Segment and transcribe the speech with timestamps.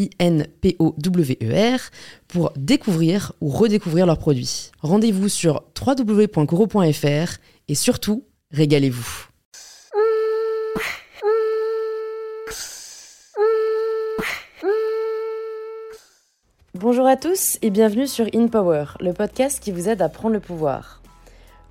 [0.00, 1.80] I-N-P-O-W-E-R,
[2.28, 4.70] pour découvrir ou redécouvrir leurs produits.
[4.80, 9.26] Rendez-vous sur www.coro.fr et surtout, régalez-vous.
[16.74, 20.32] Bonjour à tous et bienvenue sur In Power, le podcast qui vous aide à prendre
[20.32, 21.02] le pouvoir.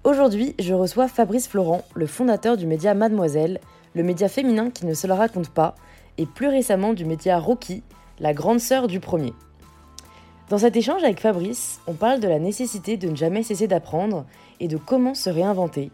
[0.04, 3.60] Aujourd'hui, je reçois Fabrice Florent, le fondateur du média Mademoiselle,
[3.96, 5.74] le média féminin qui ne se la raconte pas,
[6.20, 7.82] et plus récemment du média Rocky,
[8.20, 9.34] la grande sœur du premier.
[10.50, 14.26] Dans cet échange avec Fabrice, on parle de la nécessité de ne jamais cesser d'apprendre
[14.60, 15.92] et de comment se réinventer.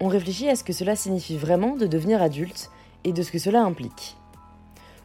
[0.00, 2.70] On réfléchit à ce que cela signifie vraiment de devenir adulte
[3.04, 4.16] et de ce que cela implique.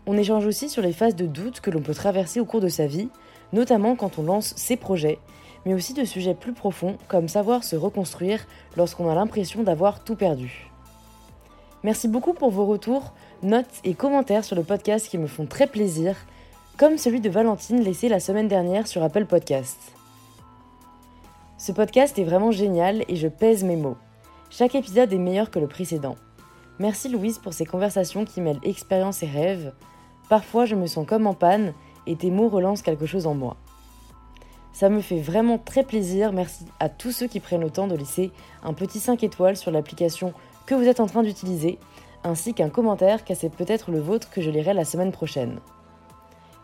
[0.06, 2.68] On échange aussi sur les phases de doute que l'on peut traverser au cours de
[2.68, 3.10] sa vie,
[3.54, 5.20] notamment quand on lance ses projets,
[5.66, 10.16] mais aussi de sujets plus profonds comme savoir se reconstruire lorsqu'on a l'impression d'avoir tout
[10.16, 10.72] perdu.
[11.84, 15.68] Merci beaucoup pour vos retours, notes et commentaires sur le podcast qui me font très
[15.68, 16.16] plaisir
[16.82, 19.94] comme celui de Valentine laissé la semaine dernière sur Apple Podcast.
[21.60, 23.98] Ce podcast est vraiment génial et je pèse mes mots.
[24.50, 26.16] Chaque épisode est meilleur que le précédent.
[26.80, 29.74] Merci Louise pour ces conversations qui mêlent expérience et rêve.
[30.28, 31.76] Parfois je me sens comme en panne
[32.08, 33.58] et tes mots relancent quelque chose en moi.
[34.74, 37.96] Ça me fait vraiment très plaisir, merci à tous ceux qui prennent le temps de
[37.96, 38.32] laisser
[38.64, 40.34] un petit 5 étoiles sur l'application
[40.66, 41.78] que vous êtes en train d'utiliser,
[42.24, 45.60] ainsi qu'un commentaire car c'est peut-être le vôtre que je lirai la semaine prochaine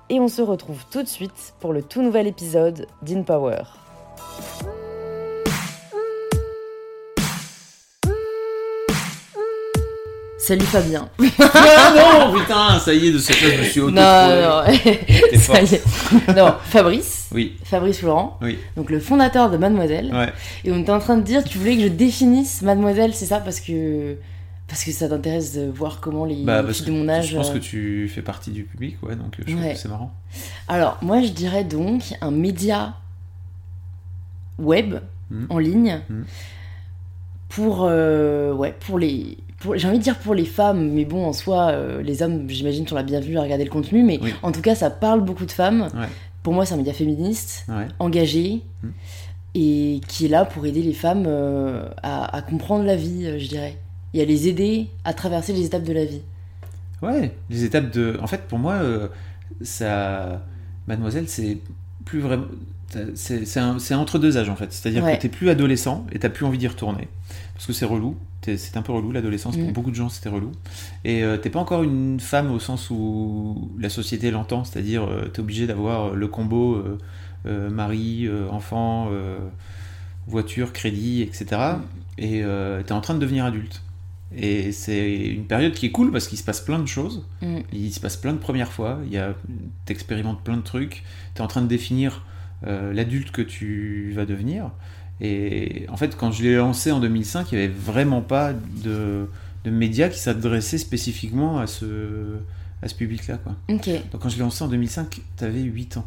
[0.09, 3.63] et on se retrouve tout de suite pour le tout nouvel épisode d'InPower.
[10.39, 11.09] Salut Fabien.
[11.39, 14.63] ah non, putain, ça y est, de ce fait, je me suis auto Non, non,
[15.37, 15.83] ça y est.
[16.33, 17.27] Non, Fabrice.
[17.33, 17.57] Oui.
[17.65, 18.39] Fabrice Florent.
[18.41, 18.57] Oui.
[18.77, 20.09] Donc le fondateur de Mademoiselle.
[20.13, 20.31] Ouais.
[20.63, 23.39] Et on était en train de dire, tu voulais que je définisse Mademoiselle, c'est ça?
[23.39, 24.15] Parce que
[24.67, 27.29] parce que ça t'intéresse de voir comment les Bah, filles de mon âge.
[27.29, 29.73] je pense euh, que tu fais partie du public, ouais, donc euh, je trouve Ouais.
[29.73, 30.11] que c'est marrant.
[30.67, 32.95] Alors, moi, je dirais donc un média
[34.59, 34.95] web
[35.29, 35.47] Mhm.
[35.49, 36.25] en ligne Mhm.
[37.49, 39.37] pour, euh, ouais, pour les.
[39.59, 42.47] pour- J'ai envie de dire pour les femmes, mais bon, en soi, euh, les hommes,
[42.49, 44.33] j'imagine, tu l'as bien vu à regarder le contenu, mais Oui.
[44.43, 45.89] en tout cas, ça parle beaucoup de femmes.
[45.95, 46.07] Ouais.
[46.43, 47.87] Pour moi, c'est un média féministe, Ouais.
[47.99, 48.91] engagé, Mhm.
[49.55, 53.39] et qui est là pour aider les femmes euh, à, à comprendre la vie, euh,
[53.39, 53.77] je dirais,
[54.13, 56.21] et à les aider à traverser les étapes de la vie.
[57.01, 58.17] Ouais, les étapes de.
[58.21, 59.07] En fait, pour moi, euh,
[59.61, 60.43] ça.
[60.87, 61.57] Mademoiselle, c'est
[62.05, 62.45] plus vraiment.
[63.15, 64.71] C'est un- entre deux âges en fait.
[64.71, 65.17] C'est-à-dire Ouais.
[65.17, 67.09] que t'es plus adolescent et t'as plus envie d'y retourner.
[67.53, 68.15] Parce que c'est relou.
[68.41, 69.57] C'est un peu relou l'adolescence.
[69.57, 69.63] Mm.
[69.65, 70.53] Pour beaucoup de gens, c'était relou.
[71.03, 74.63] Et euh, t'es pas encore une femme au sens où la société l'entend.
[74.63, 76.97] C'est-à-dire, euh, t'es obligé d'avoir le combo euh,
[77.45, 79.37] euh, mari, euh, enfant, euh,
[80.27, 81.45] voiture, crédit, etc.
[81.51, 81.81] Mm.
[82.19, 83.81] Et euh, t'es en train de devenir adulte.
[84.35, 87.25] Et c'est une période qui est cool parce qu'il se passe plein de choses.
[87.41, 87.59] Mm.
[87.71, 88.99] Il se passe plein de premières fois.
[89.05, 89.35] Il y a,
[89.85, 91.03] t'expérimentes plein de trucs.
[91.33, 92.25] T'es en train de définir
[92.65, 94.71] euh, l'adulte que tu vas devenir.
[95.21, 99.27] Et en fait, quand je l'ai lancé en 2005, il n'y avait vraiment pas de,
[99.63, 102.37] de médias qui s'adressaient spécifiquement à ce,
[102.81, 103.37] à ce public-là.
[103.37, 103.55] Quoi.
[104.11, 106.05] Donc quand je l'ai lancé en 2005, t'avais 8 ans.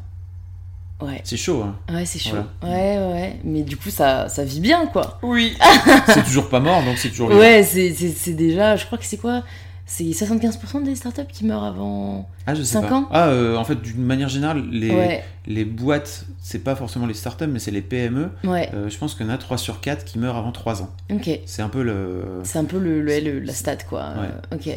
[1.03, 1.21] Ouais.
[1.25, 2.37] C'est chaud, hein Ouais, c'est chaud.
[2.61, 2.77] Voilà.
[2.77, 3.37] Ouais, ouais, ouais.
[3.45, 5.19] Mais du coup, ça, ça vit bien, quoi.
[5.23, 5.57] Oui
[6.07, 7.39] C'est toujours pas mort, donc c'est toujours bien.
[7.39, 8.77] Ouais, c'est c'est- c'est déjà.
[8.77, 9.43] Je crois que c'est quoi?
[9.87, 12.29] C'est 75% des startups qui meurent avant.
[12.47, 12.95] Ah, je sais Cinq pas.
[12.95, 17.07] ans Ah, euh, en fait, d'une manière générale, les, Ouais, les boîtes, c'est pas forcément
[17.07, 18.31] les startups, mais c'est les PME.
[18.45, 20.83] ouais, Euh, je pense qu'il y en a 3 sur 4 qui meurent avant 3
[20.83, 20.91] ans.
[21.13, 21.41] ok.
[21.45, 22.23] C'est un peu le.
[22.45, 24.13] C'est un peu le, le- le- la stat, quoi.
[24.17, 24.69] Euh, ok.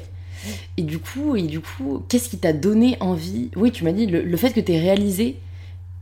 [0.78, 3.50] Et du coup, et du coup qu'est-ce qui t'a donné envie?
[3.56, 5.40] Oui, tu m'as dit le, le fait que t'aies réalisé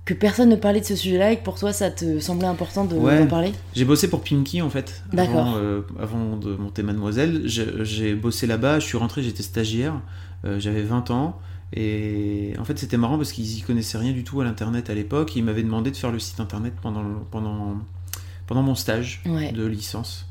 [0.06, 2.86] que personne ne parlait de ce sujet-là et que pour toi, ça te semblait important
[2.86, 3.20] de Ouais.
[3.20, 5.04] d'en parler J'ai bossé pour Pimki en fait.
[5.14, 5.48] D'accord.
[5.48, 8.80] Avant, euh, avant de monter Mademoiselle, j'ai bossé là-bas.
[8.80, 9.94] Je suis rentré, j'étais stagiaire.
[10.46, 11.40] euh, J'avais 20 ans.
[11.74, 14.94] Et en fait, c'était marrant parce qu'ils y connaissaient rien du tout à l'internet à
[14.94, 15.36] l'époque.
[15.36, 17.76] Ils m'avaient demandé de faire le site internet pendant, pendant
[18.48, 19.54] pendant mon stage Ouais.
[19.54, 20.28] de licence,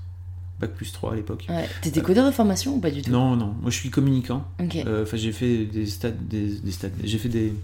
[0.60, 1.46] bac plus 3 à l'époque.
[1.48, 1.66] Ouais.
[1.80, 3.10] T'étais codeur de formation ou pas du tout?
[3.10, 4.44] Non, non, moi je suis communicant.
[4.62, 4.76] Ok.
[4.76, 7.54] Euh, Enfin, j'ai fait des stades, des, des stades, j'ai fait des,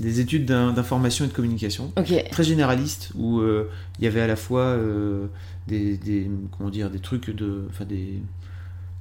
[0.00, 1.92] des études d'in- d'information et de communication
[2.30, 3.68] très généraliste où euh,
[3.98, 5.26] il y avait à la fois euh,
[5.68, 8.20] des, des- comment dire des trucs de enfin des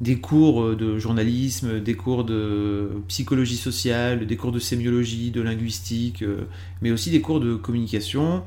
[0.02, 5.42] des cours euh, de journalisme, des cours de psychologie sociale, des cours de sémiologie, de
[5.42, 6.44] linguistique, euh,
[6.82, 8.44] mais aussi des cours de communication.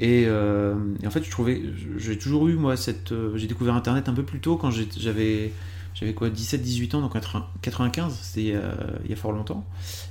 [0.00, 1.60] Et, et en fait, je trouvais,
[1.96, 5.52] j'ai toujours eu moi cette, j'ai découvert Internet un peu plus tôt quand j'avais,
[5.98, 9.32] j'avais quoi, 17-18 ans, donc 80 95, c'était il y a- il y a fort
[9.32, 9.64] longtemps.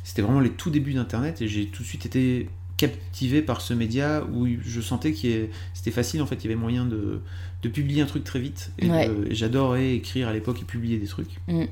[0.04, 3.74] C'était vraiment les tout débuts d'Internet et j'ai tout de suite été captivé par ce
[3.74, 7.22] média où je sentais que c'était facile en fait, il y avait moyen de,
[7.64, 8.72] de publier un truc très vite.
[8.80, 9.08] Et, Ouais.
[9.10, 11.40] de- et j'adorais écrire à l'époque et publier des trucs.
[11.48, 11.64] Mm.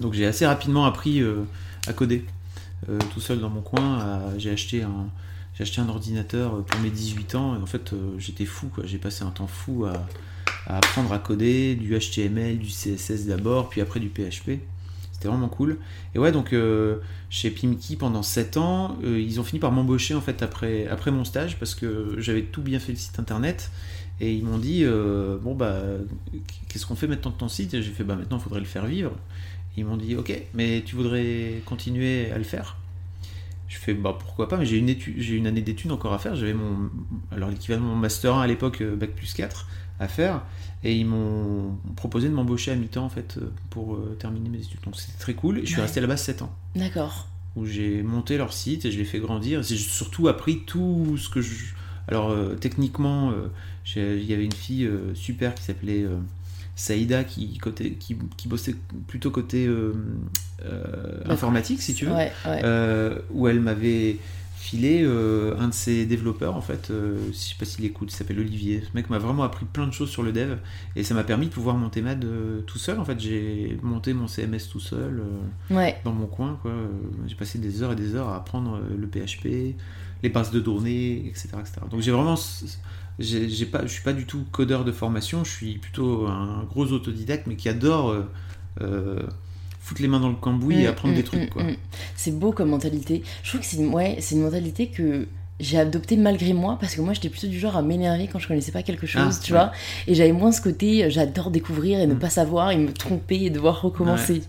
[0.00, 1.44] Donc j'ai assez rapidement appris euh,
[1.86, 2.24] à coder
[2.90, 4.20] euh, tout seul dans mon coin.
[4.36, 5.08] J'ai acheté un
[5.54, 8.84] j'ai acheté un ordinateur pour mes 18 ans et en fait euh, j'étais fou quoi.
[8.86, 10.06] J'ai passé un temps fou à,
[10.66, 14.58] à apprendre à coder du HTML, du CSS d'abord, puis après du PHP.
[15.12, 15.78] C'était vraiment cool.
[16.14, 16.98] Et ouais, donc euh,
[17.30, 21.10] chez Pimki pendant 7 ans, euh, ils ont fini par m'embaucher en fait après, après
[21.10, 23.70] mon stage parce que j'avais tout bien fait le site internet.
[24.20, 25.76] Et ils m'ont dit euh, Bon, bah,
[26.68, 27.80] qu'est-ce qu'on fait maintenant de ton site?
[27.80, 29.12] J'ai fait Bah, maintenant, il faudrait le faire vivre.
[29.78, 32.76] Ils m'ont dit Ok, mais tu voudrais continuer à le faire?
[33.68, 36.34] Je fais Bah, pourquoi pas, mais j'ai une, j'ai une année d'études encore à faire.
[36.36, 36.90] J'avais mon.
[37.30, 39.66] Alors, l'équivalent de mon Master 1 à l'époque, Bac plus 4
[40.00, 40.42] à faire.
[40.84, 44.58] Et ils m'ont proposé de m'embaucher à mi-temps en fait euh, pour euh, terminer mes
[44.58, 44.80] études.
[44.84, 45.58] Donc, c'était très cool.
[45.58, 45.82] Et je suis Ouais.
[45.82, 47.26] resté là-bas 7 ans D'accord.
[47.56, 49.62] où j'ai monté leur site et je l'ai fait grandir.
[49.62, 51.54] J'ai surtout appris tout ce que je.
[52.08, 53.48] Alors, euh, techniquement, euh,
[53.96, 56.04] il y avait une fille euh, super qui s'appelait
[56.76, 58.76] Saïda qui, côté, qui, qui bossait
[59.08, 59.68] plutôt côté
[60.58, 62.62] Bah, informatique, si tu veux, Ouais, ouais.
[63.30, 64.18] où elle m'avait
[64.66, 68.16] filé euh, un de ses développeurs, en fait, euh, je sais pas s'il écoute, il
[68.16, 68.82] s'appelle Olivier.
[68.82, 70.56] Ce mec m'a vraiment appris plein de choses sur le dev
[70.96, 72.98] et ça m'a permis de pouvoir monter MAD euh, tout seul.
[72.98, 75.20] En fait, j'ai monté mon CMS tout seul.
[75.70, 75.96] euh, Ouais.
[76.04, 76.58] dans mon coin.
[76.62, 76.72] quoi.
[77.26, 79.76] J'ai passé des heures et des heures à apprendre le PHP,
[80.22, 81.50] les bases de données, etc.
[81.60, 81.72] etc.
[81.90, 82.36] Donc j'ai vraiment...
[83.18, 86.86] j'ai pas, je suis pas du tout codeur de formation, je suis plutôt un gros
[86.92, 88.14] autodidacte, mais qui adore
[89.86, 91.42] foutre les mains dans le cambouis et Mm, apprendre des trucs.
[91.42, 91.62] mm, quoi.
[91.62, 91.76] mm.
[92.16, 93.22] C'est beau comme mentalité.
[93.44, 95.28] Je trouve que c'est une, ouais, c'est une mentalité que
[95.60, 98.46] j'ai adoptée malgré moi parce que moi j'étais plutôt du genre à m'énerver quand je
[98.48, 99.58] connaissais pas quelque chose, Ah, tu ouais.
[99.58, 99.72] vois.
[100.08, 103.44] Et j'avais moins ce côté euh, j'adore découvrir et ne pas savoir et me tromper
[103.44, 104.42] et devoir recommencer.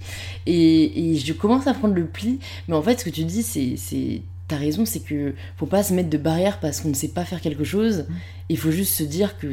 [0.47, 2.39] Et, et je commence à prendre le pli.
[2.67, 3.75] Mais en fait, ce que tu dis, c'est.
[3.77, 7.09] c'est T'as raison, c'est que faut pas se mettre de barrière parce qu'on ne sait
[7.09, 8.05] pas faire quelque chose.
[8.47, 9.47] Il faut juste se dire que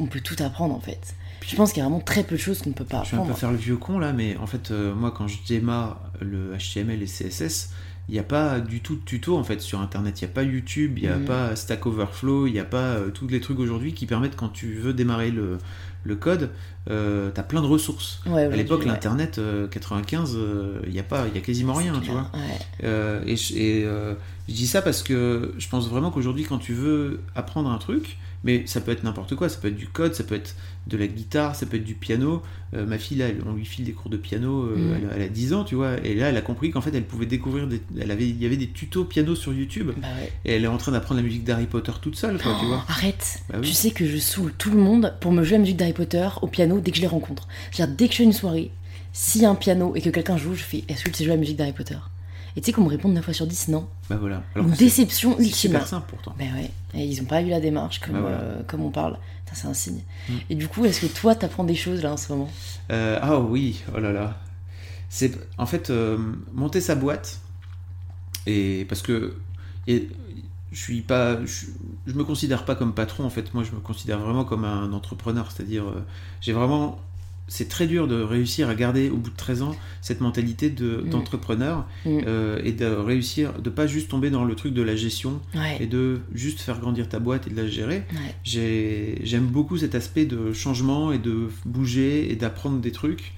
[0.00, 1.14] on peut tout apprendre en fait.
[1.46, 3.12] Je pense qu'il y a vraiment très peu de choses qu'on ne peut pas Je
[3.16, 5.38] vais un peu faire le vieux con là, mais en fait, euh, moi quand je
[5.46, 7.70] démarre le HTML et CSS,
[8.08, 10.20] il n'y a pas du tout de tuto en fait sur internet.
[10.20, 11.24] Il n'y a pas YouTube, il n'y a Mhm.
[11.24, 14.50] pas Stack Overflow, il n'y a pas euh, tous les trucs aujourd'hui qui permettent quand
[14.50, 15.56] tu veux démarrer le,
[16.04, 16.50] le code,
[16.90, 18.20] euh, tu as plein de ressources.
[18.26, 21.72] Ouais, À l'époque, l'internet euh, 95, euh, il n'y a pas, il y a quasiment
[21.72, 22.30] rien, tu vois.
[22.34, 23.22] ouais.
[23.26, 27.78] Et je dis ça parce que je pense vraiment qu'aujourd'hui, quand tu veux apprendre un
[27.78, 30.54] truc, mais ça peut être n'importe quoi, ça peut être du code, ça peut être
[30.86, 32.42] de la guitare, ça peut être du piano.
[32.74, 34.94] Euh, ma fille, là, on lui file des cours de piano, euh, Mhm.
[34.96, 36.94] elle, a- elle a 10 ans, tu vois, et là, elle a compris qu'en fait,
[36.94, 40.06] elle pouvait découvrir, des, elle avait, il y avait des tutos piano sur YouTube, Bah
[40.20, 40.30] ouais.
[40.44, 42.68] et elle est en train d'apprendre la musique d'Harry Potter toute seule, quoi, tu Oh,
[42.68, 42.84] vois.
[42.88, 43.66] Arrête Bah oui.
[43.66, 46.28] Tu sais que je saoule tout le monde pour me jouer la musique d'Harry Potter
[46.42, 47.48] au piano dès que je les rencontre.
[47.72, 48.70] C'est-à-dire, dès que je fais une soirée,
[49.12, 51.24] s'il y a un piano et que quelqu'un joue, je fais Est-ce que tu sais
[51.24, 51.96] jouer la musique d'Harry Potter?
[52.56, 53.88] Et tu sais qu'on me répond 9 fois sur 10 non.
[54.08, 54.42] Bah voilà.
[54.54, 55.72] Alors Une c'est- déception c'est ultime.
[55.72, 56.34] super simple pourtant.
[56.38, 58.36] Ben ouais, et ils ont pas eu la démarche comme, Bah voilà.
[58.38, 59.18] euh, comme on parle.
[59.52, 60.00] C'est un signe.
[60.28, 60.32] Mm.
[60.50, 62.50] Et du coup, est-ce que toi, t'apprends des choses là en ce moment?
[62.90, 64.36] Euh, ah oui, oh là là.
[65.08, 66.18] C'est en fait euh,
[66.52, 67.38] monter sa boîte
[68.46, 69.36] et parce que
[69.86, 70.08] et,
[70.72, 71.66] je suis pas, je,
[72.06, 73.54] je me considère pas comme patron en fait.
[73.54, 75.84] Moi, je me considère vraiment comme un entrepreneur, c'est-à-dire
[76.40, 76.98] j'ai vraiment
[77.46, 81.02] c'est très dur de réussir à garder au bout de 13 ans cette mentalité de-
[81.04, 81.10] Mm.
[81.10, 82.18] d'entrepreneur Mm.
[82.26, 85.40] euh, et de réussir de pas juste tomber dans le truc de la gestion
[85.80, 88.34] et de juste faire grandir ta boîte et de la gérer ouais.
[89.22, 93.32] j'aime beaucoup cet aspect de changement et de bouger et d'apprendre des trucs.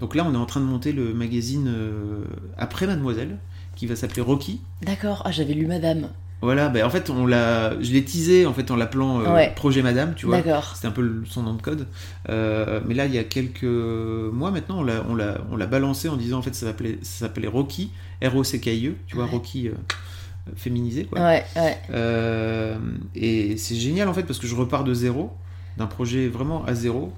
[0.00, 2.24] Donc là, on est en train de monter le magazine euh,
[2.58, 3.38] après Mademoiselle,
[3.76, 4.60] qui va s'appeler Rocky.
[4.82, 6.08] D'accord, ah, j'avais lu Madame.
[6.44, 9.52] Voilà, ben en fait, on l'a, je l'ai teasé en fait en l'appelant euh, Ouais.
[9.56, 10.36] Projet Madame, tu vois.
[10.40, 10.72] D'accord.
[10.74, 11.86] C'était un peu le- son nom de code.
[12.28, 15.66] Euh, mais là, il y a quelques mois maintenant, on l'a, on l'a, on l'a
[15.66, 17.90] balancé en disant en fait ça s'appelait, ça s'appelait Rocky,
[18.22, 19.30] R-O-C-K-I-E, tu vois, Ouais.
[19.30, 19.72] Rocky euh,
[20.56, 21.20] féminisé quoi.
[21.20, 21.44] Ouais,
[23.14, 25.32] et c'est génial en fait parce que je repars de zéro,
[25.78, 27.12] d'un projet vraiment à zéro.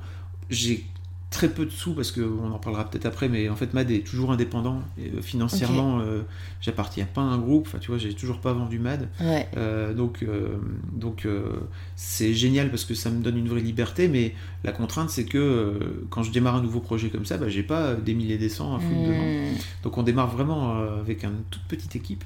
[0.50, 0.84] J'ai
[1.28, 4.06] très peu de sous parce qu'on en parlera peut-être après, mais en fait Mad est
[4.06, 5.98] toujours indépendant et, euh, financièrement.
[6.00, 6.22] euh,
[6.60, 7.66] J'appartiens pas à un groupe.
[7.66, 9.08] Enfin, tu vois, j'ai toujours pas vendu Mad.
[9.20, 9.48] Ouais.
[9.56, 10.24] Euh, donc,
[10.92, 11.26] donc
[11.96, 16.06] c'est génial parce que ça me donne une vraie liberté, mais la contrainte c'est que
[16.10, 18.74] quand je démarre un nouveau projet comme ça, bah, j'ai pas des milliers des cents
[18.76, 19.52] à foutre dedans.
[19.52, 19.56] Hmm.
[19.82, 22.24] Donc on démarre vraiment avec une toute petite équipe,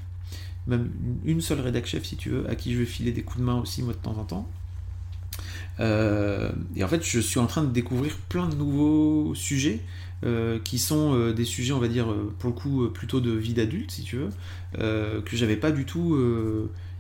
[0.67, 0.91] même
[1.25, 3.41] une une seule rédac chef si tu veux, à qui je vais filer des coups
[3.41, 4.47] de main aussi moi de temps en temps.
[5.81, 9.81] Euh, et en fait, je suis en train de découvrir plein de nouveaux sujets
[10.25, 13.55] euh, qui sont euh, des sujets, on va dire, pour le coup, plutôt de vie
[13.55, 14.31] d'adulte, si tu veux,
[14.75, 16.19] que j'avais pas du tout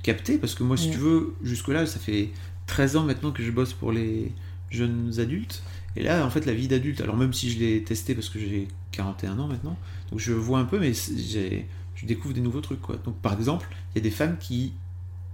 [0.02, 2.30] capté, parce que moi, si tu veux, jusque-là, ça fait
[2.66, 4.32] 13 ans maintenant que je bosse pour les
[4.70, 5.62] jeunes adultes.
[5.96, 8.38] Et là, en fait, la vie d'adulte, alors même si je l'ai testé parce que
[8.38, 9.76] j'ai 41 ans maintenant,
[10.10, 12.80] donc je vois un peu, mais je découvre des nouveaux trucs.
[12.80, 12.96] Quoi.
[13.04, 14.72] Donc par exemple, il y a des femmes qui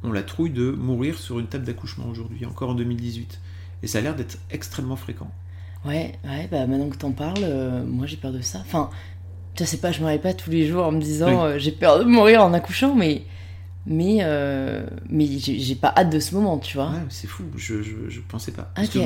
[0.03, 3.41] ont la trouille de mourir sur une table d'accouchement aujourd'hui, encore en 2018.
[3.83, 5.31] Et ça a l'air d'être extrêmement fréquent.
[5.85, 8.59] Ouais, ouais, bah maintenant que t'en parles, euh, moi j'ai peur de ça.
[8.61, 8.91] Enfin,
[9.59, 11.53] je sais pas, je me réveille pas tous les jours en me disant Oui.
[11.53, 13.23] euh, j'ai peur de mourir en accouchant, mais
[13.87, 16.91] mais euh, mais j'ai pas hâte de ce moment, tu vois.
[16.91, 18.73] Ouais, c'est fou, je, je, je pensais pas.
[18.75, 18.99] Parce que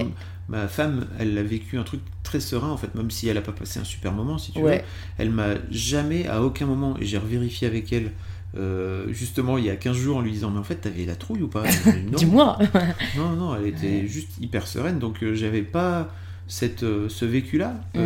[0.49, 3.43] ma femme, elle a vécu un truc très serein en fait, même si elle a
[3.43, 4.65] pas passé un super moment, si tu veux.
[4.67, 4.85] Ouais.
[5.19, 8.13] Elle m'a jamais, à aucun moment, et j'ai revérifié avec elle,
[8.57, 11.15] euh, justement il y a 15 jours en lui disant Mais en fait, t'avais la
[11.17, 11.63] trouille ou pas?
[12.17, 12.59] Dis-moi.
[13.17, 16.13] Non, non, elle était juste hyper sereine, donc euh, j'avais pas
[16.49, 17.75] cette, euh, ce vécu-là.
[17.95, 18.01] Mm.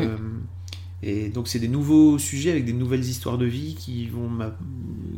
[1.06, 4.30] Et donc c'est des nouveaux sujets avec des nouvelles histoires de vie qui vont,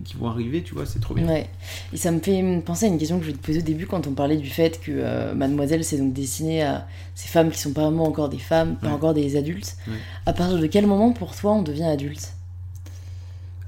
[0.04, 1.24] qui vont arriver, tu vois, c'est trop bien.
[1.28, 1.48] Ouais.
[1.92, 3.86] Et ça me fait penser à une question que je vais te poser au début
[3.86, 7.72] quand on parlait du fait que Mademoiselle s'est donc destinée à ces femmes qui sont
[7.72, 8.92] pas vraiment encore des femmes, pas Ouais.
[8.94, 9.76] encore des adultes.
[10.24, 12.32] À partir de quel moment pour toi on devient adulte?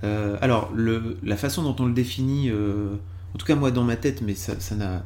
[0.05, 2.95] Euh, alors, le, la façon dont on le définit, euh,
[3.35, 5.05] en tout cas moi dans ma tête, mais ça n'a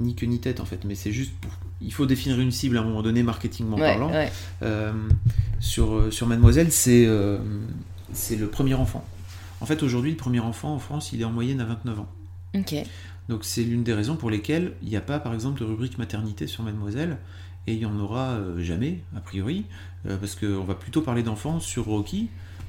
[0.00, 1.50] ni queue ni tête en fait, mais c'est juste pour...
[1.80, 4.10] Il faut définir une cible à un moment donné, marketingment Ouais, parlant.
[4.10, 4.30] ouais.
[4.62, 4.92] Euh,
[5.60, 9.04] sur, sur Mademoiselle, c'est le premier enfant.
[9.60, 12.08] En fait, aujourd'hui, le premier enfant en France, il est en moyenne à 29 ans.
[12.54, 12.74] Ok.
[13.28, 15.98] Donc c'est l'une des raisons pour lesquelles il n'y a pas, par exemple, de rubrique
[15.98, 17.18] maternité sur Mademoiselle,
[17.66, 19.66] et il n'y en aura jamais, a priori,
[20.20, 22.28] parce qu'on va plutôt parler d'enfants sur Rocky.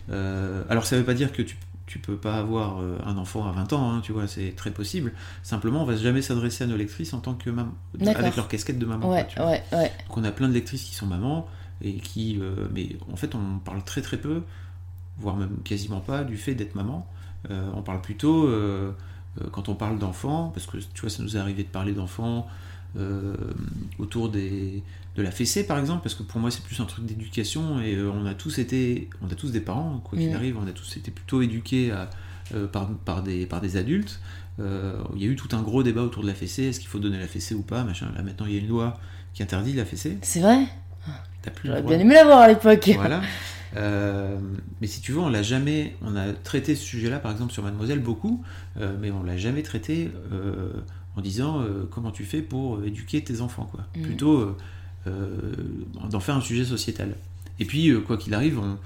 [0.09, 1.57] Euh, alors ça ne veut pas dire que tu
[1.89, 4.69] tu peux pas avoir euh, un enfant à 20 ans, hein, tu vois, c'est très
[4.69, 5.11] possible.
[5.41, 8.77] Simplement, on va jamais s'adresser à nos lectrices en tant que maman, avec leur casquette
[8.77, 9.09] de maman.
[9.09, 9.47] Ouais, quoi, tu vois.
[9.49, 9.91] ouais, ouais.
[10.07, 11.47] Donc on a plein de lectrices qui sont mamans
[11.81, 14.43] et qui, euh, mais en fait, on parle très très peu,
[15.17, 17.07] voire même quasiment pas, du fait d'être maman.
[17.49, 18.91] Euh, on parle plutôt euh,
[19.51, 22.47] quand on parle d'enfants, parce que tu vois, ça nous est arrivé de parler d'enfants
[23.99, 24.81] autour des,
[25.19, 27.95] de la fessée par exemple, parce que pour moi c'est plus un truc d'éducation et
[27.95, 30.35] euh, on a tous été, on a tous des parents, quoi qu'il Mm.
[30.35, 32.09] arrive, on a tous été plutôt éduqués à,
[32.55, 34.21] euh, par, par, des, par des adultes.
[34.61, 36.87] Euh, il y a eu tout un gros débat autour de la fessée, est-ce qu'il
[36.87, 38.07] faut donner la fessée ou pas, machin.
[38.15, 38.97] Là maintenant il y a une loi
[39.33, 40.17] qui interdit la fessée.
[40.21, 40.65] C'est vrai
[41.41, 42.89] T'as plus J'aurais bien aimé l'avoir à l'époque.
[42.95, 43.21] Voilà.
[44.81, 45.95] Mais si tu veux, on l'a jamais.
[46.01, 48.43] On a traité ce sujet-là, par exemple, sur Mademoiselle, beaucoup,
[48.99, 50.11] mais on l'a jamais traité
[51.15, 53.85] en disant comment tu fais pour éduquer tes enfants, quoi.
[53.95, 54.03] Mhm.
[54.03, 54.57] Plutôt
[55.05, 57.15] d'en faire un sujet sociétal.
[57.59, 58.77] Et puis, euh, quoi qu'il arrive, on,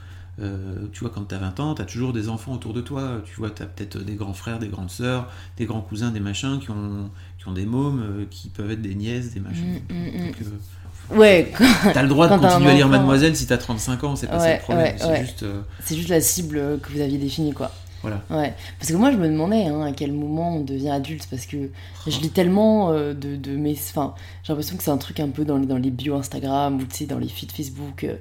[0.42, 2.82] euh, tu vois, quand tu as 20 ans, tu as toujours des enfants autour de
[2.82, 3.22] toi.
[3.26, 6.20] Tu vois, tu as peut-être des grands frères, des grandes sœurs, des grands cousins, des
[6.20, 9.80] machins qui ont, qui ont des mômes, euh, qui peuvent être des nièces, des machins.
[9.90, 10.26] Mm, mm, mm.
[10.28, 11.52] Donc, euh, Ouais,
[11.94, 12.88] T'as le droit de Quand continuer à lire.
[12.88, 14.86] Mademoiselle si t'as 35 ans, c'est pas ça Ouais, le problème.
[14.86, 15.22] ouais, c'est ouais.
[15.26, 15.44] juste.
[15.44, 17.72] euh, c'est juste la cible que vous aviez définie, quoi.
[18.04, 18.22] Voilà.
[18.30, 18.54] Ouais.
[18.80, 21.72] Parce que moi, je me demandais hein, à quel moment on devient adulte, parce que
[22.06, 23.72] je lis tellement euh, de, de mes.
[23.74, 26.76] Enfin, j'ai l'impression que c'est un truc un peu dans les, dans les bios Instagram
[26.76, 28.04] ou tu sais, dans les feeds Facebook.
[28.04, 28.16] euh,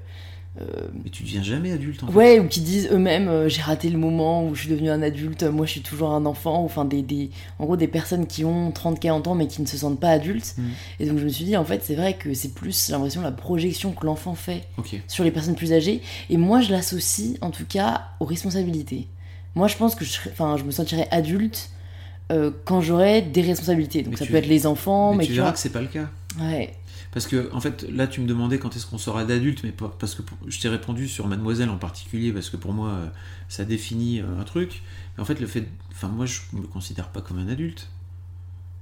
[0.60, 0.64] euh,
[1.02, 2.12] Mais tu deviens jamais adulte en fait.
[2.12, 5.00] Ouais, ou qui disent eux-mêmes euh, j'ai raté le moment où je suis devenu un
[5.00, 8.44] adulte, moi je suis toujours un enfant, enfin des, des en gros des personnes qui
[8.44, 10.54] ont 30-40 ans mais qui ne se sentent pas adultes.
[10.58, 10.70] Mhm.
[11.00, 13.22] Et donc je me suis dit en fait c'est vrai que c'est plus j'ai l'impression
[13.22, 14.64] la projection que l'enfant fait
[15.08, 19.08] sur les personnes plus âgées et moi je l'associe en tout cas aux responsabilités.
[19.54, 21.70] Moi je pense que je, enfin, je me sentirais adulte
[22.30, 24.02] euh, quand j'aurais des responsabilités.
[24.02, 25.52] Donc Mais ça peut être les enfants, mais, mais, tu tu verras vois.
[25.54, 26.08] que c'est pas le cas.
[26.40, 26.74] Ouais.
[27.12, 29.94] Parce que, en fait, là, tu me demandais quand est-ce qu'on sera d'adulte, mais pas-
[29.98, 33.06] parce que je t'ai répondu sur Mademoiselle en particulier, parce que pour moi, euh,
[33.50, 34.82] ça définit euh, un truc.
[35.16, 35.68] Mais en fait, le fait.
[35.90, 37.88] Enfin, moi, je me considère pas comme un adulte.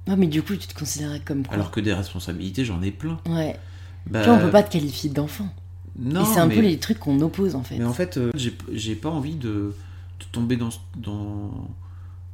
[0.07, 1.53] Ouais, mais du coup tu te considérais comme quoi?
[1.53, 3.19] Alors que des responsabilités, j'en ai plein.
[3.27, 3.55] Ouais.
[4.09, 5.47] Bah, Tu vois, on peut pas te qualifier d'enfant.
[5.99, 7.77] Non, et c'est un mais, peu les trucs qu'on oppose en fait.
[7.77, 9.75] mais en fait, euh, j'ai j'ai pas envie de,
[10.21, 11.69] de tomber dans, ce- dans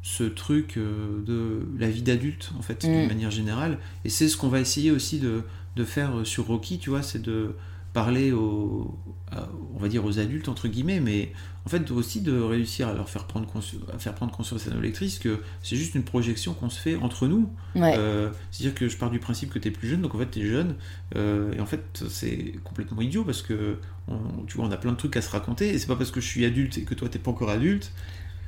[0.03, 2.88] ce truc euh, de la vie d'adulte, en fait, Mm.
[2.88, 3.77] d'une manière générale.
[4.06, 5.44] Et c'est ce qu'on va essayer aussi de,
[5.75, 7.51] de faire euh, sur Rocky, tu vois, c'est de
[7.94, 8.96] parler aux,
[9.32, 11.32] à- on va dire aux adultes entre guillemets, mais
[11.65, 14.72] en fait aussi de réussir à leur faire prendre conscience, à faire prendre conscience à
[14.72, 17.50] nos lectrices que c'est juste une projection qu'on se fait entre nous.
[17.75, 17.96] Ouais.
[17.98, 20.29] Euh, C'est-à-dire que je pars du principe que tu es plus jeune, donc en fait
[20.32, 20.75] tu es jeune,
[21.15, 23.77] euh, et en fait c'est complètement idiot parce que
[24.08, 24.17] on,
[24.48, 26.22] tu vois, on a plein de trucs à se raconter, et c'est pas parce que
[26.22, 27.91] je suis adulte et que toi t'es pas encore adulte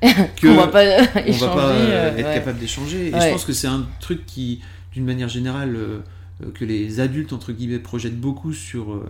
[0.00, 0.82] que on va pas
[1.26, 2.34] on va pas euh, euh, être ouais.
[2.34, 3.08] capable d'échanger.
[3.08, 3.20] Et Ouais.
[3.20, 4.60] je pense que c'est un truc qui,
[4.94, 5.98] d'une manière générale, euh,
[6.42, 9.06] euh, que les adultes, entre guillemets, projettent beaucoup sur, euh,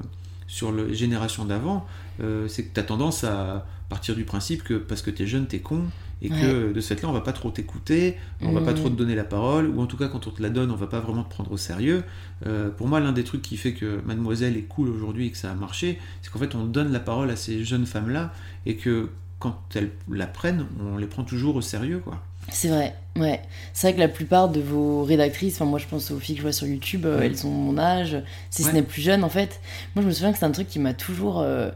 [0.51, 1.87] sur les générations d'avant,
[2.21, 5.27] euh, c'est que tu as tendance à partir du principe que parce que tu es
[5.27, 5.85] jeune, tu es con,
[6.23, 8.77] et que de ce fait-là, on va pas trop t'écouter, on va pas Mhm.
[8.77, 10.77] trop te donner la parole, ou en tout cas, quand on te la donne, on
[10.77, 12.03] va pas vraiment te prendre au sérieux.
[12.47, 15.39] Euh, pour moi, l'un des trucs qui fait que Mademoiselle est cool aujourd'hui et que
[15.39, 18.33] ça a marché, c'est qu'en fait, on donne la parole à ces jeunes femmes-là,
[18.67, 22.23] et que quand elles la prennent, on les prend toujours au sérieux, quoi.
[22.49, 23.41] C'est vrai, ouais.
[23.73, 26.41] C'est vrai que la plupart de vos rédactrices, enfin moi je pense aux filles que
[26.41, 27.27] je vois sur YouTube, euh, Ouais.
[27.27, 28.17] elles ont mon âge,
[28.51, 29.61] si ce n'est plus jeune en fait.
[29.95, 31.71] Moi je me souviens que c'est un truc qui m'a toujours euh,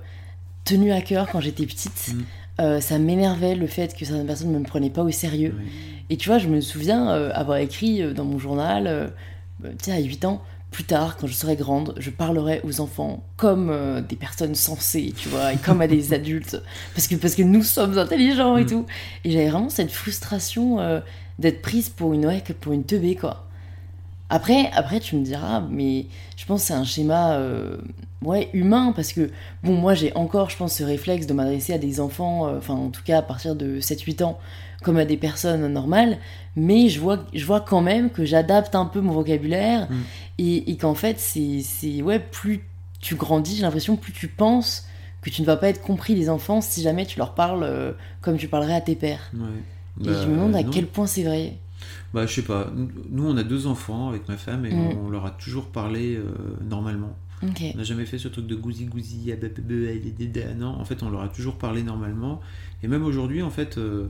[0.65, 2.13] tenu à cœur quand j'étais petite.
[2.15, 2.23] Mm.
[2.61, 5.55] Euh, ça m'énervait le fait que certaines personnes ne me prenaient pas au sérieux.
[6.09, 9.09] Et tu vois, je me souviens euh, avoir écrit dans mon journal, euh,
[9.63, 10.41] tu sais, à 8 ans,
[10.75, 15.15] plus tard, quand je serai grande, je parlerai aux enfants comme euh, des personnes sensées,
[15.17, 16.61] tu vois, et comme à des adultes,
[16.97, 18.69] parce que, parce que nous sommes intelligents et Mm.
[18.69, 18.87] tout.
[19.23, 20.99] Et j'avais vraiment cette frustration euh,
[21.39, 23.47] d'être prise pour une, ouais, pour une teubée, quoi.
[24.31, 27.77] Après, après, tu me diras, mais je pense que c'est un schéma euh,
[28.23, 29.31] ouais, humain, parce que,
[29.63, 32.89] bon, moi j'ai encore, je pense, ce réflexe de m'adresser à des enfants, enfin, en
[32.91, 34.41] tout cas, à partir de 7-8 ans,
[34.83, 36.19] comme à des personnes normales,
[36.57, 39.95] mais je vois, je vois quand même que j'adapte un peu mon vocabulaire, Mm.
[40.39, 42.63] et, et qu'en fait, c'est, ouais, plus
[43.01, 44.87] tu grandis, j'ai l'impression, plus tu penses
[45.21, 47.93] que tu ne vas pas être compris des enfants si jamais tu leur parles euh,
[48.21, 49.31] comme tu parlerais à tes pères.
[49.35, 49.41] Ouais.
[50.03, 50.71] Et Bah, je me demande à non.
[50.71, 51.55] quel point c'est vrai.
[52.13, 52.71] Bah, je sais pas.
[53.11, 54.97] Nous, on a deux enfants avec ma femme et Mm.
[55.05, 56.25] on leur a toujours parlé euh,
[56.69, 57.17] normalement.
[57.43, 57.63] Ok.
[57.75, 60.11] On n'a jamais fait ce truc de gousi gousi, ah bah, bah, bah, ah, bah,
[60.19, 60.55] bah, bah.
[60.57, 60.69] non.
[60.81, 62.41] En fait, on leur a toujours parlé normalement.
[62.83, 64.09] Et même aujourd'hui, en fait, euh,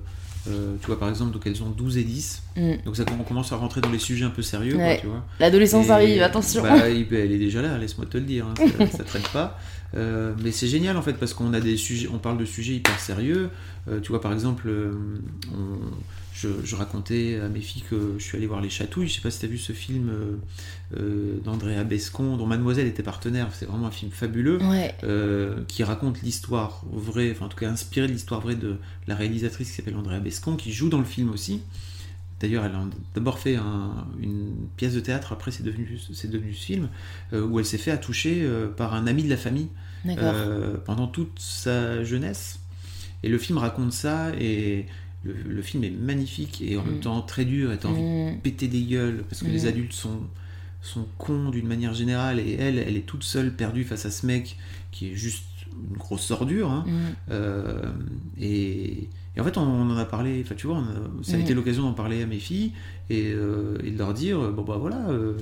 [0.48, 2.42] euh, tu vois, par exemple, donc elles ont 12 et 10.
[2.56, 2.72] Mm.
[2.84, 4.98] Donc ça, on commence à rentrer dans les sujets un peu sérieux, quoi, Ouais.
[5.00, 5.24] tu vois.
[5.40, 6.62] L'adolescence Et, arrive, attention.
[6.62, 9.58] bah, elle est déjà là, laisse-moi te le dire, hein, ça, ça traîne pas.
[9.96, 12.74] Euh, mais c'est génial en fait parce qu'on a des sujets, on parle de sujets
[12.74, 13.48] hyper sérieux.
[13.88, 14.68] Euh, tu vois par exemple,
[15.52, 15.92] on-
[16.36, 19.06] je, je racontais à mes filles que je suis allé voir les Chatouilles.
[19.06, 20.36] Je sais pas si tu as vu ce film euh,
[20.98, 23.48] euh, d'Andrea Bescon dont Mademoiselle était partenaire.
[23.52, 24.58] C'est vraiment un film fabuleux.
[24.62, 24.94] Ouais.
[25.04, 29.14] euh, qui raconte l'histoire vraie, enfin en tout cas inspiré de l'histoire vraie de la
[29.14, 31.60] réalisatrice qui s'appelle Andrea Bescon, qui joue dans le film aussi.
[32.40, 36.52] D'ailleurs, elle a d'abord fait un- une pièce de théâtre, après c'est devenu, c'est devenu
[36.52, 36.88] ce film,
[37.32, 39.68] euh, où elle s'est fait attoucher par un ami de la famille
[40.84, 42.58] pendant toute sa jeunesse.
[43.22, 44.84] Et le film raconte ça, et
[45.24, 46.90] le, le film est magnifique, et en Mm.
[46.90, 48.40] même temps très dur, et t'as envie de Mm.
[48.40, 49.52] péter des gueules, parce que Mm.
[49.52, 50.20] les adultes sont,
[50.82, 54.26] sont cons d'une manière générale, et elle, elle est toute seule, perdue face à ce
[54.26, 54.58] mec
[54.90, 55.44] qui est juste
[55.90, 56.70] une grosse ordure.
[56.70, 56.84] hein.
[56.86, 56.92] Mm.
[57.30, 57.82] Euh,
[58.38, 61.34] et, et en fait, on, on en a parlé, enfin tu vois, on a- ça
[61.34, 61.40] a Mm.
[61.40, 62.72] été l'occasion d'en parler à mes filles
[63.10, 65.34] et, euh, et de leur dire, euh, bon bah voilà, euh,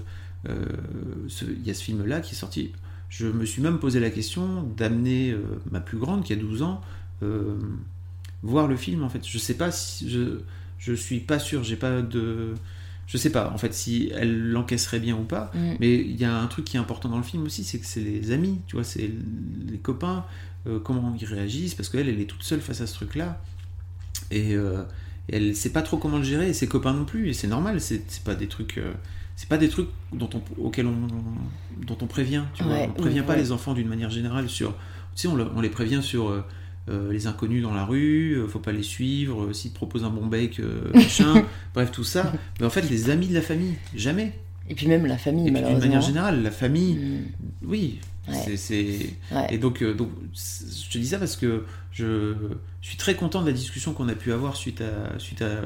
[0.49, 2.73] il y a ce film-là qui est sorti.
[3.09, 5.37] Je me suis même posé la question d'amener
[5.71, 6.81] ma plus grande, qui a 12 ans,
[8.43, 9.27] voir le film en fait.
[9.27, 10.09] Je sais pas si.
[10.11, 10.41] Je,
[10.79, 12.55] je suis pas sûr, j'ai pas de.
[13.07, 15.51] Je sais pas en fait si elle l'encaisserait bien ou pas.
[15.55, 15.73] Mm.
[15.81, 17.87] Mais il y a un truc qui est important dans le film aussi, c'est que
[17.87, 19.11] c'est les amis, tu vois, c'est
[19.69, 20.25] les copains,
[20.67, 23.41] euh, comment ils réagissent, parce qu'elle, elle est toute seule face à ce truc-là.
[24.31, 24.83] Et, euh,
[25.29, 27.49] et elle sait pas trop comment le gérer, et ses copains non plus, et c'est
[27.49, 28.79] normal, c'est pas des trucs.
[28.79, 28.93] euh,
[29.37, 30.97] c'est pas des trucs dont on, auxquels on,
[31.87, 32.73] dont on prévient, tu vois.
[32.73, 33.39] Ouais, On prévient ouais, pas ouais.
[33.41, 34.71] les enfants d'une manière générale sur.
[35.15, 36.45] Tu sais, on, le- on les prévient sur euh,
[36.89, 40.11] les inconnus dans la rue, euh, faut pas les suivre, euh, s'ils te proposent un
[40.11, 42.33] bon bec, euh, machin, bref, tout ça.
[42.61, 44.33] Mais en fait, les amis de la famille, jamais.
[44.69, 45.87] Et puis même la famille, Et puis d'une malheureusement.
[45.89, 47.19] manière générale, la famille, Mm.
[47.67, 47.99] oui.
[48.29, 48.57] Ouais.
[48.57, 49.17] C'est-.
[49.33, 49.47] Ouais.
[49.51, 52.35] Et donc, euh, je te dis ça parce que je,
[52.81, 55.63] je suis très content de la discussion qu'on a pu avoir suite à, suite à.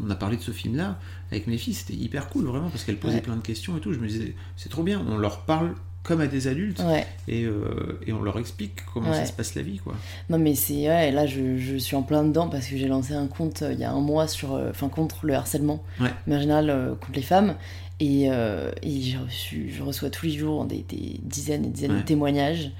[0.00, 0.98] On a parlé de ce film-là
[1.32, 3.20] avec mes filles, c'était hyper cool vraiment parce qu'elles posaient Ouais.
[3.20, 3.92] plein de questions et tout.
[3.92, 6.80] Je me disais, c'est trop bien, on leur parle comme à des adultes.
[6.80, 7.06] Ouais.
[7.28, 9.16] et, euh, et on leur explique comment Ouais.
[9.16, 9.94] ça se passe la vie, quoi.
[10.30, 13.12] Non mais c'est ouais, là je, je suis en plein dedans parce que j'ai lancé
[13.14, 15.82] un compte euh, il y a un mois sur euh, contre le harcèlement.
[16.26, 17.54] Mais en général euh, contre les femmes.
[18.02, 22.02] Et, et j'ai reçu je reçois tous les jours des, des dizaines et dizaines de
[22.02, 22.70] témoignages.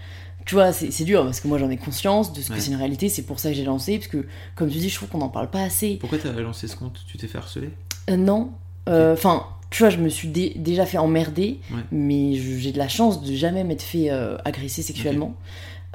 [0.46, 2.78] Tu vois c'est dur parce que moi j'en ai conscience de ce que c'est une
[2.78, 3.11] réalité.
[3.11, 5.28] C'est pour ça que j'ai lancé parce que comme tu dis je trouve qu'on n'en
[5.28, 5.96] parle pas assez.
[6.00, 7.00] Pourquoi tu as lancé ce compte?
[7.06, 7.68] Tu t'es fait harceler?
[8.11, 8.50] Non.
[8.87, 11.80] Enfin tu vois je me suis dé- déjà fait emmerder Ouais.
[11.92, 15.35] mais j'ai de la chance de jamais m'être fait euh, agresser sexuellement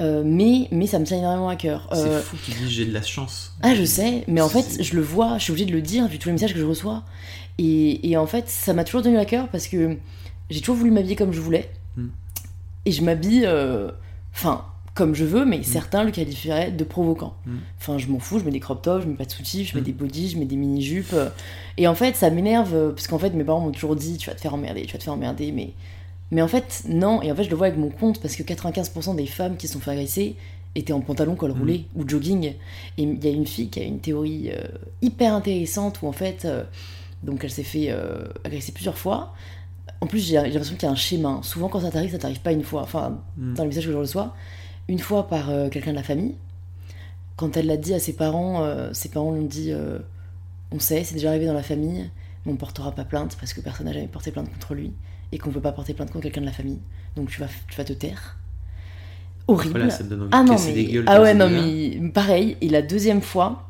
[0.02, 2.86] Euh, mais mais ça me tient énormément à cœur C'est Euh, fou, tu dis j'ai
[2.86, 3.56] de la chance.
[3.62, 6.06] Ah, je sais, mais en fait, je le vois, je suis obligée de le dire
[6.10, 7.04] vu tous les messages que je reçois.
[7.60, 9.96] Et, et en fait, ça m'a toujours tenu à cœur parce que
[10.50, 11.70] j'ai toujours voulu m'habiller comme je voulais.
[11.96, 12.08] Hmm.
[12.86, 13.48] et je m'habille,
[14.34, 17.36] enfin, comme je veux, mais certains le qualifieraient de provoquant.
[17.46, 17.56] Mm.
[17.80, 19.76] Enfin, je m'en fous, je mets des crop tops, je mets pas de soutifs, je
[19.76, 19.84] mets Mm.
[19.86, 21.14] des bodys, je mets des mini-jupes.
[21.14, 21.30] euh,
[21.78, 24.30] Et en fait, ça m'énerve, euh, parce qu'en fait, mes parents m'ont toujours dit, tu
[24.30, 25.74] vas te faire emmerder, tu vas te faire emmerder, mais...
[26.32, 28.42] Mais en fait, non, et en fait, je le vois avec mon compte, parce que
[28.44, 30.36] 95% des femmes qui se sont fait agresser
[30.74, 31.60] étaient en pantalon col Mm.
[31.60, 32.54] roulé ou jogging.
[32.98, 34.64] Et il y a une fille qui a une théorie euh,
[35.02, 36.64] hyper intéressante où en fait, euh,
[37.22, 37.94] donc elle s'est fait
[38.44, 39.34] agresser plusieurs fois.
[40.02, 41.40] En plus, j'ai l'impression qu'il y a un schéma.
[41.44, 42.82] Souvent, quand ça t'arrive, ça t'arrive pas une fois.
[42.82, 43.54] Enfin, Mm.
[43.54, 44.36] dans les messages que je reçois,
[44.88, 46.36] une fois par euh, quelqu'un de la famille.
[47.36, 50.00] Quand elle l'a dit à ses parents, euh, ses parents l'ont dit euh,
[50.72, 52.10] On sait, c'est déjà arrivé dans la famille,
[52.46, 54.94] mais on portera pas plainte parce que personne n'a jamais porté plainte contre lui
[55.32, 56.80] et qu'on peut pas porter plainte contre quelqu'un de la famille.
[57.16, 58.38] Donc tu vas, tu vas te taire.
[59.48, 59.72] Horrible.
[59.72, 61.04] Voilà, ça me donne envie Ah non, mais...
[61.08, 62.58] ah ouais, non, mais pareil.
[62.62, 63.68] Et la deuxième fois,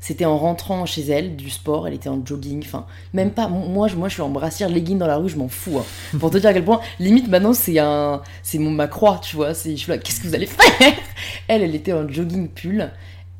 [0.00, 1.88] c'était en rentrant chez elle du sport.
[1.88, 2.62] Elle était en jogging.
[2.64, 3.48] Enfin, même pas.
[3.48, 5.78] Moi, je, moi, je suis en brassière, legging dans la rue, je m'en fous.
[5.78, 5.84] hein.
[6.18, 9.36] Pour te dire à quel point, limite, maintenant, c'est un, c'est mon ma croix, tu
[9.36, 9.54] vois.
[9.54, 10.92] C'est, je suis là, qu'est-ce que vous allez faire?
[11.48, 12.90] Elle, elle était en jogging pull.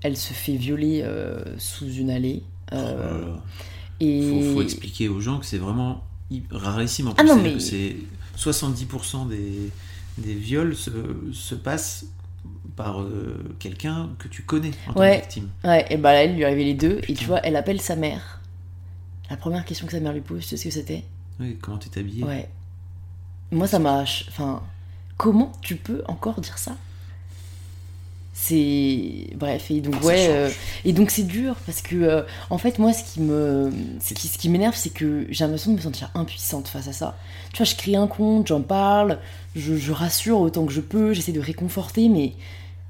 [0.02, 2.42] Elle se fait violer euh, sous une allée.
[2.72, 3.42] Oh Euh, là.
[4.00, 6.02] et faut, faut expliquer aux gens que c'est vraiment
[6.50, 7.28] rarissime en Ah plus.
[7.28, 7.96] non, mais- que c'est
[8.36, 9.70] 70% des,
[10.18, 10.90] des viols se,
[11.32, 12.06] se passent
[12.76, 15.16] par euh, quelqu'un que tu connais en tant Ouais.
[15.16, 15.48] que victime.
[15.64, 17.00] Ouais, et bah là, elle lui arrivé les deux.
[17.08, 18.40] Et tu vois, elle appelle sa mère.
[19.30, 21.02] La première question que sa mère lui pose, tu sais ce que c'était?
[21.40, 22.48] Oui, comment t'es habillé Ouais.
[23.50, 24.02] Moi, ça m'a.
[24.02, 24.62] Enfin,
[25.16, 26.76] comment tu peux encore dire ça?
[28.34, 29.28] C'est.
[29.36, 30.26] Bref, et donc, ouais.
[30.28, 30.50] euh,
[30.84, 33.72] Et donc, c'est dur parce que, euh, en fait, moi, ce qui me.
[34.00, 36.92] Ce qui, ce qui m'énerve, c'est que j'ai l'impression de me sentir impuissante face à
[36.92, 37.16] ça.
[37.52, 39.18] Tu vois, je crée un compte, j'en parle,
[39.54, 42.34] je, je rassure autant que je peux, j'essaie de réconforter, mais.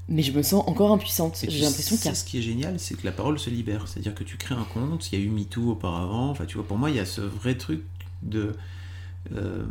[0.08, 1.42] Mais je me sens encore impuissante.
[1.42, 2.14] Et puis, J'ai l'impression qu'il y a.
[2.14, 3.88] ce qui est génial, c'est que la parole se libère.
[3.88, 6.30] C'est-à-dire que tu crées un compte, il y a eu MeToo auparavant.
[6.30, 7.82] Enfin, tu vois, pour moi, il y a ce vrai truc
[8.22, 8.52] de
[9.34, 9.64] euh,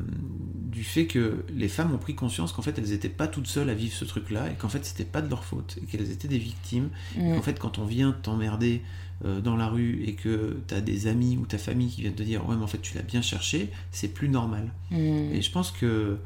[0.43, 3.69] du fait que les femmes ont pris conscience qu'en fait, elles n'étaient pas toutes seules
[3.69, 6.27] à vivre ce truc-là et qu'en fait, c'était pas de leur faute et qu'elles étaient
[6.27, 6.89] des victimes.
[7.17, 7.33] Mm.
[7.33, 8.81] En fait, quand on vient t'emmerder
[9.23, 12.23] euh, dans la rue et que t'as des amis ou ta famille qui viennent te
[12.23, 14.73] dire ouais mais en fait tu l'as bien cherché, c'est plus normal.
[14.91, 15.33] Mm.
[15.33, 16.17] Et je pense que,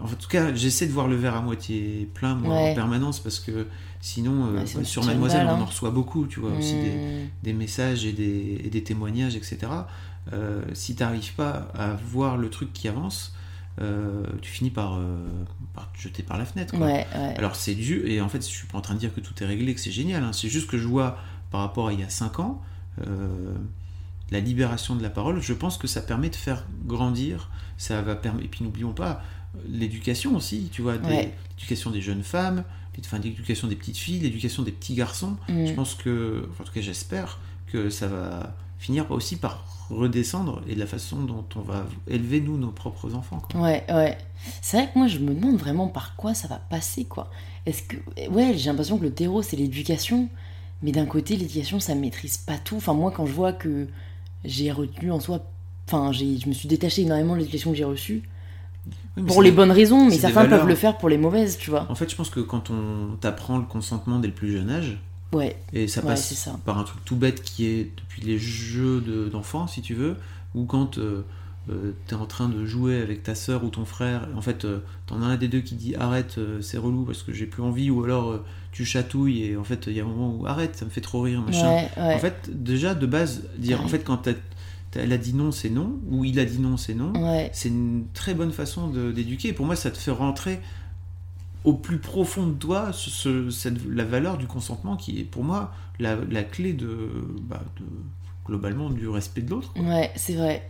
[0.00, 2.70] en tout cas, j'essaie de voir le verre à moitié plein moi, Ouais.
[2.70, 3.66] en permanence parce que
[4.00, 5.62] sinon, euh, Ouais, tu sur Mademoiselle, balle, on hein.
[5.62, 7.28] en reçoit beaucoup, tu vois, aussi des, Mm.
[7.42, 9.58] des messages et des, et des témoignages, etc.
[10.32, 13.34] Euh, si t'arrives pas à voir le truc qui avance,
[13.80, 15.00] euh, tu finis par,
[15.74, 16.76] par te jeter par la fenêtre.
[16.76, 16.86] quoi.
[16.86, 17.34] Ouais, ouais.
[17.38, 19.34] Alors c'est dû, et en fait je suis pas en train de dire que tout
[19.42, 20.32] est réglé, que c'est génial, hein.
[20.32, 21.16] c'est juste que je vois
[21.50, 22.60] par rapport à il y a 5 ans,
[24.30, 28.14] la libération de la parole, je pense que ça permet de faire grandir, ça va
[28.14, 29.22] permettre, et puis n'oublions pas
[29.68, 31.32] l'éducation aussi, tu vois, Ouais.
[31.56, 32.64] l'éducation des jeunes femmes,
[33.00, 35.66] enfin, l'éducation des petites filles, l'éducation des petits garçons, Mm.
[35.66, 37.38] je pense que, enfin, en tout cas j'espère
[37.70, 42.40] que ça va finir aussi par redescendre et de la façon dont on va élever
[42.40, 43.40] nous nos propres enfants.
[43.50, 43.60] quoi.
[43.60, 44.18] Ouais, ouais.
[44.62, 47.30] C'est vrai que moi, je me demande vraiment par quoi ça va passer, quoi.
[47.66, 47.96] Est-ce que.
[48.30, 50.28] Ouais, j'ai l'impression que le terreau, c'est l'éducation.
[50.82, 52.76] Mais d'un côté, l'éducation, ça maîtrise pas tout.
[52.76, 53.88] Enfin, moi, quand je vois que
[54.44, 55.40] j'ai retenu en soi.
[55.86, 58.22] Enfin, j'ai- je me suis détachée énormément de l'éducation que j'ai reçue.
[59.16, 60.60] Oui, Pour les des- bonnes raisons, mais certains valeurs.
[60.60, 61.86] peuvent le faire pour les mauvaises, tu vois.
[61.90, 64.98] En fait, je pense que quand on t'apprend le consentement dès le plus jeune âge,
[65.32, 66.58] Ouais, et ça passe ça.
[66.64, 70.16] par un truc tout bête qui est depuis les jeux de- d'enfants, si tu veux,
[70.54, 71.22] ou quand euh,
[72.06, 74.78] tu es en train de jouer avec ta soeur ou ton frère, en fait, euh,
[75.06, 77.62] t'en as un des deux qui dit arrête, euh, c'est relou parce que j'ai plus
[77.62, 80.46] envie, ou alors euh, tu chatouilles et en fait, il y a un moment où
[80.46, 81.68] arrête, ça me fait trop rire, machin.
[81.70, 82.14] ouais.
[82.14, 84.32] En fait, déjà de base, dire en fait, quand t'as-
[84.94, 87.50] elle a dit non, c'est non, ou il a dit non, c'est non, ouais.
[87.52, 89.52] c'est une très bonne façon d'éduquer.
[89.52, 90.60] Pour moi, ça te fait rentrer
[91.64, 95.44] au plus profond de toi ce- ce- cette- la valeur du consentement qui est pour
[95.44, 97.10] moi la, la clé de,
[97.42, 97.84] bah, de-
[98.46, 99.72] globalement du respect de l'autre.
[99.76, 100.68] Ouais, c'est vrai.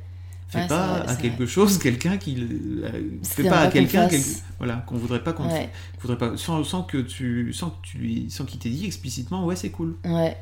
[0.48, 2.34] Fais Ouais, pas vrai, à quelque chose quelqu'un qui
[2.82, 2.90] euh,
[3.22, 4.22] fais pas à quelqu'un quel-
[4.56, 5.68] voilà qu'on voudrait pas qu'on Ouais,
[6.00, 9.44] voudrait pas sans, sans que tu sans que tu lui sans qu'il t'ait dit explicitement
[9.44, 9.94] ouais c'est cool.
[10.06, 10.38] ouais.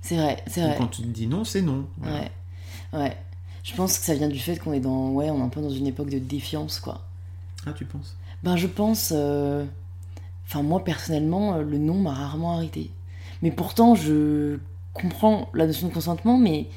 [0.00, 0.76] C'est vrai, c'est Ou vrai.
[0.78, 1.86] quand tu te dis non c'est non.
[1.98, 2.20] Voilà.
[2.20, 2.30] Ouais,
[2.92, 3.16] ouais.
[3.62, 5.60] Je pense que ça vient du fait qu'on est dans, ouais, on est un peu
[5.60, 7.02] dans une époque de défiance, quoi.
[7.66, 8.16] Ah tu penses?
[8.42, 9.64] Ben, je pense, euh,
[10.46, 12.90] enfin moi personnellement, euh, le non m'a rarement arrêté.
[13.42, 14.58] Mais pourtant, je
[14.94, 16.68] comprends la notion de consentement, mais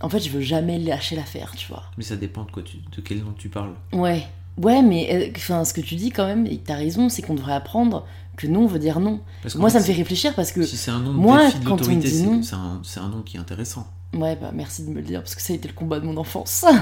[0.00, 1.84] en fait, je veux jamais lâcher l'affaire, tu vois.
[1.96, 3.72] Mais ça dépend de quoi tu, de quel nom tu parles.
[3.92, 4.26] Ouais,
[4.58, 7.34] ouais, mais euh, enfin, ce que tu dis quand même, et t'as raison, c'est qu'on
[7.34, 9.20] devrait apprendre que non veut dire non.
[9.42, 11.60] Parce Moi, ça me fait, réfléchir parce que, Si c'est un nom de moi, défi
[11.64, 13.86] quand on me dit non- c'est un, c'est un nom qui est intéressant.
[14.14, 16.06] Ouais, bah merci de me le dire parce que ça a été le combat de
[16.06, 16.64] mon enfance.
[16.66, 16.72] Ouais,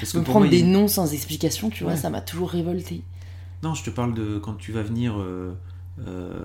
[0.00, 1.98] parce que me prendre moi, des noms sans explication, tu vois, Ouais.
[1.98, 3.02] ça m'a toujours révolté.
[3.62, 5.56] Non, je te parle de quand tu vas venir euh,
[6.06, 6.44] euh,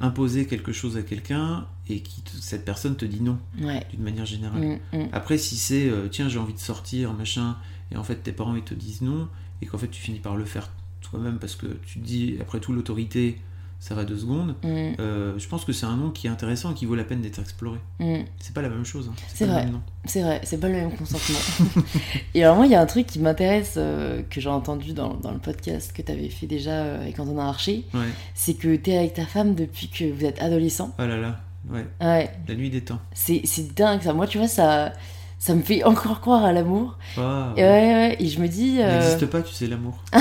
[0.00, 3.84] imposer quelque chose à quelqu'un et qui te- cette personne te dit non, Ouais.
[3.90, 4.78] d'une manière générale.
[4.92, 5.08] Mm, mm.
[5.12, 7.56] Après, si c'est euh, tiens, j'ai envie de sortir, machin,
[7.92, 9.28] et en fait tes parents ils te disent non,
[9.60, 12.60] et qu'en fait tu finis par le faire toi-même parce que tu te dis, après
[12.60, 13.40] tout, l'autorité,
[13.80, 14.56] ça va deux secondes.
[14.64, 14.94] Mm.
[14.98, 17.20] Euh, je pense que c'est un nom qui est intéressant et qui vaut la peine
[17.20, 17.78] d'être exploré.
[18.00, 18.22] Mm.
[18.38, 19.08] C'est pas la même chose.
[19.10, 19.14] hein.
[19.32, 19.66] C'est vrai.
[20.04, 21.38] C'est vrai, c'est pas le même consentement.
[22.34, 25.14] et alors moi, il y a un truc qui m'intéresse, euh, que j'ai entendu dans,
[25.14, 28.00] dans le podcast que tu avais fait déjà euh, avec Antonin Archer, Ouais.
[28.34, 30.92] c'est que tu es avec ta femme depuis que vous êtes adolescent.
[30.98, 31.40] Oh là là.
[31.70, 31.86] Ouais.
[32.00, 32.98] Ouais, La nuit des temps.
[33.14, 33.42] c'est
[33.76, 34.12] dingue ça.
[34.14, 34.92] Moi, tu vois, ça,
[35.38, 36.96] ça me fait encore croire à l'amour.
[37.18, 40.02] Ah, Et ouais, ouais, et je me dis, euh, n'existe pas, tu sais, l'amour.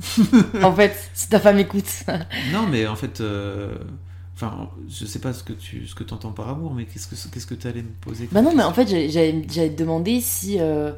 [0.62, 2.04] en fait, si ta femme écoute.
[2.52, 3.74] non, mais en fait, euh,
[4.34, 7.14] enfin, je sais pas ce que tu ce que entends par amour, mais qu'est-ce que
[7.32, 10.56] qu'est-ce que tu allais me poser Bah non, mais en fait, j'allais- te demander si.
[10.58, 10.92] euh,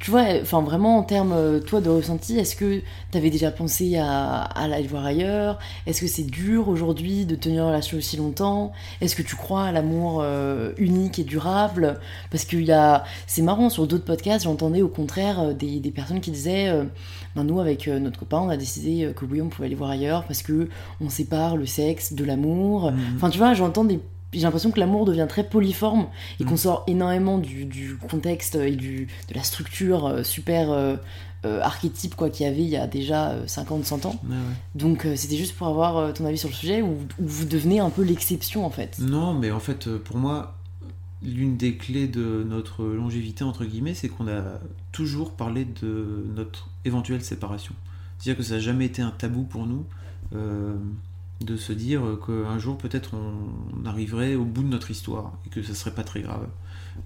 [0.00, 3.96] tu vois, enfin vraiment en termes, euh, toi, de ressenti, est-ce que t'avais déjà pensé
[3.96, 5.58] à, à aller voir ailleurs?
[5.86, 8.72] Est-ce que c'est dur aujourd'hui de tenir une relation aussi longtemps?
[9.00, 11.98] Est-ce que tu crois à l'amour euh, unique et durable?
[12.30, 13.04] Parce y a.
[13.26, 16.84] C'est marrant, sur d'autres podcasts, j'entendais au contraire des, des personnes qui disaient euh,
[17.36, 19.74] Ben, nous, avec euh, notre copain, on a décidé euh, que oui, on pouvait aller
[19.74, 20.68] voir ailleurs parce que
[21.00, 22.92] on sépare le sexe de l'amour.
[22.92, 22.98] Mhm.
[23.16, 24.00] Enfin, tu vois, j'entends des.
[24.32, 26.06] J'ai l'impression que l'amour devient très poliforme
[26.40, 26.46] et Mm.
[26.48, 30.96] qu'on sort énormément du, du contexte et du, de la structure euh, super euh,
[31.44, 34.16] euh, archétype quoi qu'il y avait il y a déjà euh, 50-100 ans.
[34.28, 34.34] Ouais.
[34.74, 37.78] Donc euh, c'était juste pour avoir ton avis sur le sujet où, où vous devenez
[37.78, 38.98] un peu l'exception en fait?
[38.98, 40.56] Non, mais en fait, pour moi,
[41.22, 44.42] l'une des clés de notre longévité, entre guillemets, c'est qu'on a
[44.90, 47.74] toujours parlé de notre éventuelle séparation.
[48.18, 49.84] C'est-à-dire que ça n'a jamais été un tabou pour nous
[50.34, 50.74] euh,
[51.40, 55.62] de se dire qu'un jour, peut-être, on arriverait au bout de notre histoire et que
[55.62, 56.46] ça serait pas très grave.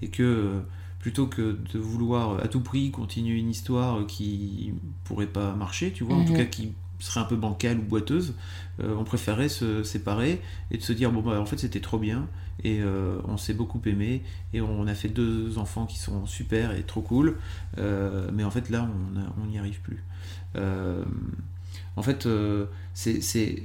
[0.03, 0.61] Et que euh,
[0.99, 6.05] plutôt que de vouloir à tout prix continuer une histoire qui pourrait pas marcher, tu
[6.05, 6.39] vois, en tout Mhm.
[6.39, 8.35] cas qui serait un peu bancale ou boiteuse,
[8.81, 11.99] euh, on préférait se séparer et de se dire bon bah en fait c'était trop
[11.99, 12.27] bien
[12.65, 16.73] et euh, on s'est beaucoup aimé et on a fait deux enfants qui sont super
[16.73, 17.37] et trop cool
[17.79, 18.89] euh, mais en fait là
[19.41, 20.03] on n'y arrive plus
[21.97, 22.29] en fait
[22.95, 23.63] c'est c'est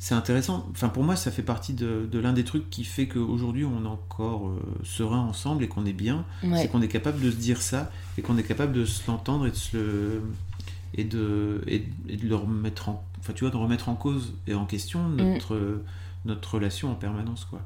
[0.00, 3.08] c'est intéressant enfin pour moi ça fait partie de, de l'un des trucs qui fait
[3.08, 6.62] qu'aujourd'hui on est encore euh, serein ensemble et qu'on est bien Ouais.
[6.62, 9.46] c'est qu'on est capable de se dire ça et qu'on est capable de se l'entendre
[9.46, 10.22] et de se le
[10.94, 14.34] et de et, et de le remettre en enfin tu vois de remettre en cause
[14.46, 15.80] et en question notre
[16.24, 17.60] notre relation en permanence quoi.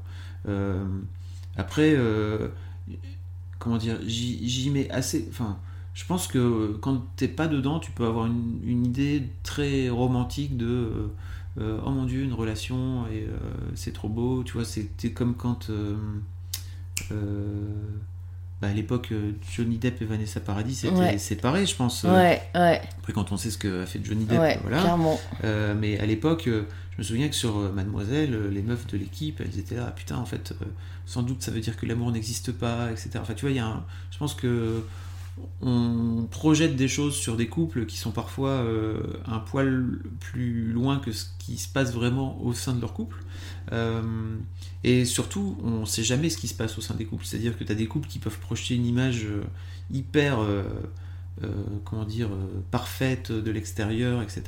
[0.47, 0.85] Euh,
[1.55, 2.49] après euh,
[3.59, 5.57] comment dire j'y mets assez enfin
[5.93, 10.57] je pense que quand t'es pas dedans tu peux avoir une, une idée très romantique
[10.57, 11.09] de
[11.59, 13.27] euh, oh mon dieu une relation et
[13.75, 15.69] c'est trop beau tu vois c'était comme quand
[18.63, 21.17] bah, à l'époque euh, Johnny Depp et Vanessa Paradis étaient Ouais.
[21.17, 24.25] séparés je pense euh, Ouais, ouais, après quand on sait ce que a fait Johnny
[24.25, 25.19] Depp ouais, voilà clairement.
[25.43, 29.59] euh, mais à l'époque, je me souviens que sur Mademoiselle, les meufs de l'équipe, elles
[29.59, 30.53] étaient là, Ah, putain, en fait,
[31.05, 33.09] sans doute ça veut dire que l'amour n'existe pas, etc.
[33.21, 34.83] Enfin, tu vois, il y a un- je pense que
[35.61, 40.99] on projette des choses sur des couples qui sont parfois euh, un poil plus loin
[40.99, 43.17] que ce qui se passe vraiment au sein de leur couple.
[43.71, 44.01] Euh,
[44.83, 47.25] et surtout, on ne sait jamais ce qui se passe au sein des couples.
[47.25, 49.43] C'est-à-dire que tu as des couples qui peuvent projeter une image euh,
[49.91, 50.63] hyper, euh,
[51.43, 51.47] euh,
[51.85, 52.29] comment dire,
[52.71, 54.43] parfaite de l'extérieur, etc.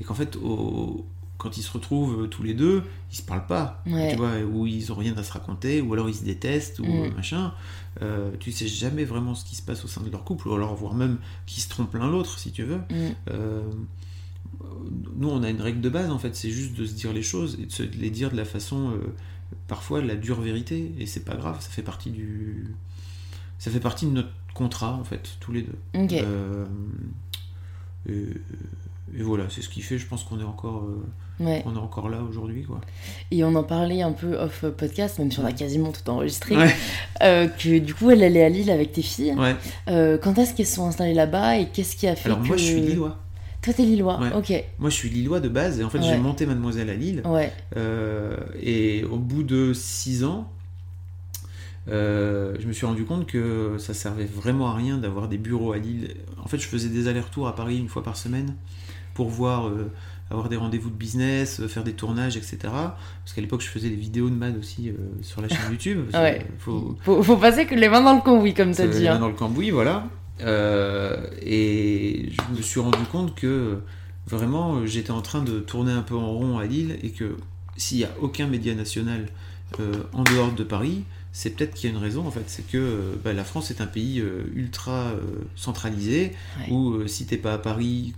[0.00, 1.04] Et qu'en fait, au-
[1.36, 3.82] quand ils se retrouvent tous les deux, ils se parlent pas.
[3.86, 4.12] Ouais.
[4.12, 6.84] Tu vois, ou ils ont rien à se raconter, ou alors ils se détestent, ou
[6.84, 7.02] Mm.
[7.02, 7.52] euh, machin.
[8.02, 10.54] Euh, tu sais jamais vraiment ce qui se passe au sein de leur couple, ou
[10.54, 12.78] alors voire même qu'ils se trompent l'un l'autre, si tu veux.
[12.78, 13.10] Mm.
[13.30, 13.62] Euh,
[15.16, 17.22] nous, on a une règle de base, en fait, c'est juste de se dire les
[17.22, 18.98] choses et de se les dire de la façon, euh,
[19.68, 22.74] parfois, la dure vérité, et c'est pas grave, ça fait partie du.
[23.58, 25.78] Ça fait partie de notre contrat, en fait, tous les deux.
[25.94, 26.66] Euh,
[28.08, 28.26] et,
[29.18, 31.04] et voilà, c'est ce qui fait, je pense qu'on est encore, euh,
[31.40, 31.62] Ouais.
[31.66, 32.80] on est encore là aujourd'hui, quoi.
[33.30, 36.56] Et on en parlait un peu off podcast, même si on a quasiment tout enregistré,
[36.56, 36.74] Ouais.
[37.22, 39.34] euh, que du coup elle allait à Lille avec tes filles.
[39.34, 39.56] Ouais.
[40.18, 42.46] Quand est-ce qu'elles se sont installées là-bas et qu'est-ce qui a fait Alors que...
[42.48, 43.18] moi, je suis lillois.
[43.64, 44.32] Toi t'es Lillois, Ouais.
[44.34, 44.64] ok.
[44.78, 46.04] Moi, je suis lillois de base, et en fait, Ouais.
[46.04, 47.22] j'ai monté Mademoiselle à Lille.
[47.24, 50.50] Ouais, Euh, et au bout de 6 ans,
[51.88, 55.72] euh, je me suis rendu compte que ça servait vraiment à rien d'avoir des bureaux
[55.72, 56.14] à Lille.
[56.42, 58.54] En fait, je faisais des allers-retours à Paris une fois par semaine
[59.14, 59.90] pour voir, euh,
[60.30, 62.58] avoir des rendez-vous de business, euh, faire des tournages, etc.
[62.62, 66.06] Parce qu'à l'époque, je faisais des vidéos de Mad aussi euh, sur la chaîne YouTube.
[66.14, 66.44] Ouais.
[66.58, 68.98] faut, faut, faut passer que les mains dans le cambouis comme t'as c'est dit.
[69.00, 69.20] les mains hein.
[69.20, 70.06] dans le cambouis, voilà.
[70.40, 73.78] Euh, et je me suis rendu compte que
[74.26, 77.36] vraiment j'étais en train de tourner un peu en rond à Lille et que
[77.76, 79.26] s'il n'y a aucun média national
[79.80, 82.66] euh, en dehors de Paris, c'est peut-être qu'il y a une raison en fait, c'est
[82.66, 85.12] que euh, bah, la France est un pays euh, ultra
[85.56, 86.70] centralisé Ouais.
[86.72, 88.14] où si t'es pas à Paris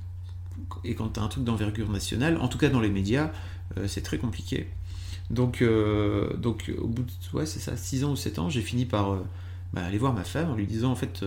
[0.85, 3.31] et quand t'as un truc d'envergure nationale, en tout cas dans les médias,
[3.87, 4.69] c'est très compliqué.
[5.29, 5.63] Donc,
[6.39, 9.19] donc au bout de ouais, c'est ça, 6 ans ou 7 ans, j'ai fini par
[9.75, 11.25] bah, aller voir ma femme en lui disant en fait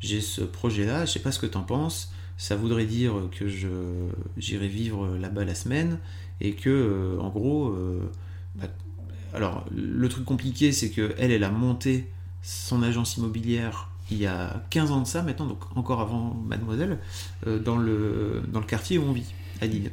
[0.00, 3.48] j'ai ce projet là, je sais pas ce que t'en penses, ça voudrait dire que
[3.48, 3.68] je
[4.36, 5.98] j'irai vivre là-bas la semaine
[6.40, 8.10] et que euh, en gros euh,
[8.56, 8.66] bah,
[9.32, 12.10] alors le truc compliqué c'est que elle elle a monté
[12.42, 16.98] son agence immobilière il y a 15 ans de ça maintenant donc encore avant mademoiselle
[17.46, 19.90] euh, dans le quartier où on vit à Lille.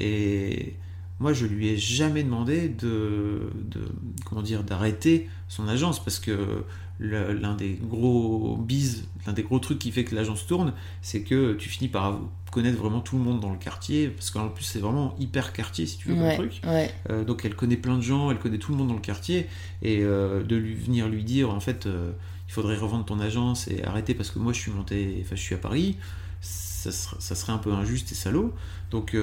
[0.00, 0.76] Et
[1.20, 6.64] moi je lui ai jamais demandé de, de d'arrêter son agence parce que
[7.02, 11.54] l'un des gros bises, l'un des gros trucs qui fait que l'agence tourne, c'est que
[11.54, 14.78] tu finis par connaître vraiment tout le monde dans le quartier, parce qu'en plus c'est
[14.78, 16.60] vraiment hyper quartier si tu veux comme Ouais, truc.
[16.66, 16.90] ouais.
[17.10, 19.46] Euh, donc elle connaît plein de gens, elle connaît tout le monde dans le quartier,
[19.82, 22.12] et euh, de lui venir lui dire en fait euh,
[22.48, 25.40] il faudrait revendre ton agence et arrêter parce que moi je suis monté, enfin je
[25.40, 25.96] suis à Paris,
[26.40, 28.52] ça serait, ça serait un peu injuste et salaud.
[28.90, 29.16] Donc,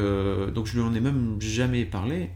[0.56, 2.32] donc je lui en ai même jamais parlé.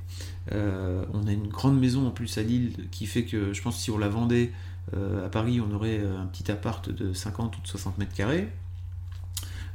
[0.51, 3.82] On a une grande maison en plus à Lille qui fait que je pense que
[3.82, 4.51] si on la vendait
[4.91, 8.50] à Paris, on aurait euh, un petit appart de 50 ou de 60 mètres carrés.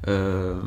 [0.06, 0.60] Euh,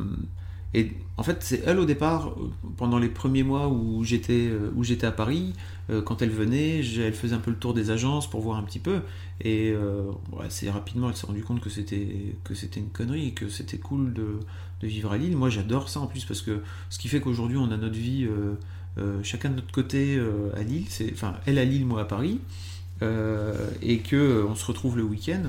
[0.73, 4.71] et en fait, c'est elle au départ, euh, pendant les premiers mois où j'étais euh,
[4.75, 5.53] où j'étais à Paris,
[5.89, 8.63] euh, quand elle venait, elle faisait un peu le tour des agences pour voir un
[8.63, 9.01] petit peu.
[9.41, 13.27] Et euh, ouais, c'est rapidement, elle s'est rendue compte que c'était que c'était une connerie
[13.27, 14.39] et que c'était cool de,
[14.81, 15.35] vivre à Lille.
[15.35, 18.25] Moi, j'adore ça en plus parce que ce qui fait qu'aujourd'hui, on a notre vie
[18.25, 18.55] euh,
[18.97, 20.85] euh, chacun de notre côté euh, à Lille.
[20.89, 22.70] C'est enfin elle à Lille, moi à Paris, euh,
[23.01, 25.43] et que euh, on se retrouve le week-end.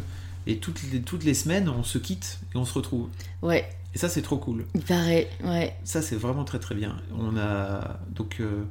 [0.47, 3.09] Et toutes les, toutes les semaines, on se quitte et on se retrouve.
[3.43, 4.65] Ouais, Et ça, c'est trop cool.
[4.75, 5.77] il paraît, ouais.
[5.85, 6.97] Ça, c'est vraiment très très bien.
[7.17, 8.65] On a donc euh,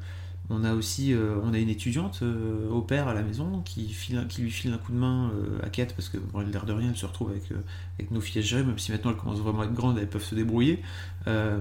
[0.49, 3.87] on a aussi euh, on a une étudiante euh, au père à la maison qui,
[3.87, 6.65] file, qui lui file un coup de main euh, à Kate parce que bon, l'air
[6.65, 7.61] de rien, elle se retrouve avec, euh,
[7.97, 10.09] avec nos filles à gérer, même si maintenant elles commencent vraiment à être grandes, elles
[10.09, 10.81] peuvent se débrouiller.
[11.27, 11.57] Euh,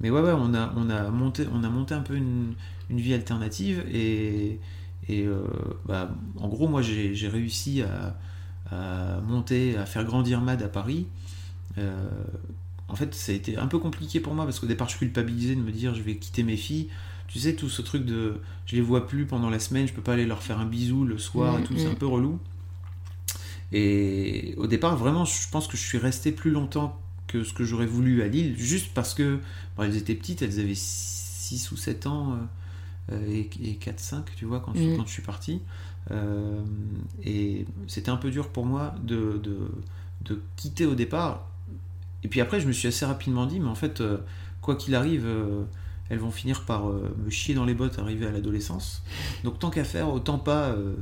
[0.00, 2.54] mais ouais, ouais, on a, on a, monté, on a monté un peu une,
[2.88, 4.58] une vie alternative et,
[5.08, 5.44] et euh,
[5.86, 8.16] bah, en gros, moi j'ai réussi à,
[8.70, 11.06] à monter, à faire grandir MAD à Paris.
[11.78, 12.08] Euh,
[12.88, 15.54] en fait, ça a été un peu compliqué pour moi parce qu'au départ, je culpabilisais
[15.54, 16.88] de me dire je vais quitter mes filles.
[17.28, 20.02] Tu sais, tout ce truc de je les vois plus pendant la semaine, je peux
[20.02, 22.38] pas aller leur faire un bisou le soir et tout, c'est un peu relou.
[23.72, 27.64] Et au départ, vraiment, je pense que je suis resté plus longtemps que ce que
[27.64, 29.40] j'aurais voulu à Lille, juste parce que
[29.76, 32.36] bon, elles étaient petites, elles avaient 6 ou 7 ans euh,
[33.12, 34.96] et, et 4-5, tu vois, quand, Mm.
[34.96, 35.60] quand je suis parti.
[36.10, 36.60] Euh,
[37.24, 39.58] et c'était un peu dur pour moi de, de,
[40.22, 41.48] de quitter au départ.
[42.22, 44.18] Et puis après, je me suis assez rapidement dit, mais en fait, euh,
[44.60, 45.64] quoi qu'il arrive, euh,
[46.08, 49.02] elles vont finir par euh, me chier dans les bottes arrivé à l'adolescence.
[49.44, 50.94] Donc tant qu'à faire, autant pas euh,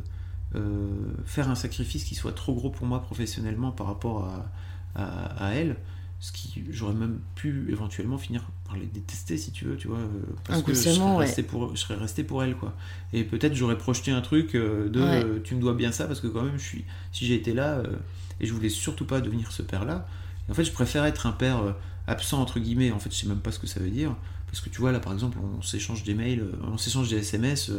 [0.54, 0.88] euh,
[1.26, 4.50] faire un sacrifice qui soit trop gros pour moi professionnellement par rapport à,
[4.94, 5.76] à, à elles.
[6.20, 9.98] Ce qui, j'aurais même pu éventuellement finir par les détester si tu veux, tu vois,
[9.98, 10.08] euh,
[10.44, 11.16] parce que je serais, ouais.
[11.18, 12.74] resté pour, je serais resté pour elles, quoi.
[13.12, 15.22] Et peut-être j'aurais projeté un truc euh, de Ouais.
[15.24, 17.52] euh, tu me dois bien ça parce que quand même je suis, si j'ai été
[17.52, 17.96] là euh,
[18.40, 20.08] et je voulais surtout pas devenir ce père-là.
[20.48, 21.74] Et en fait, je préfère être un père
[22.06, 22.90] absent entre guillemets.
[22.90, 24.14] En fait, je sais même pas ce que ça veut dire
[24.46, 27.70] parce que tu vois là, par exemple, on s'échange des mails, on s'échange des SMS.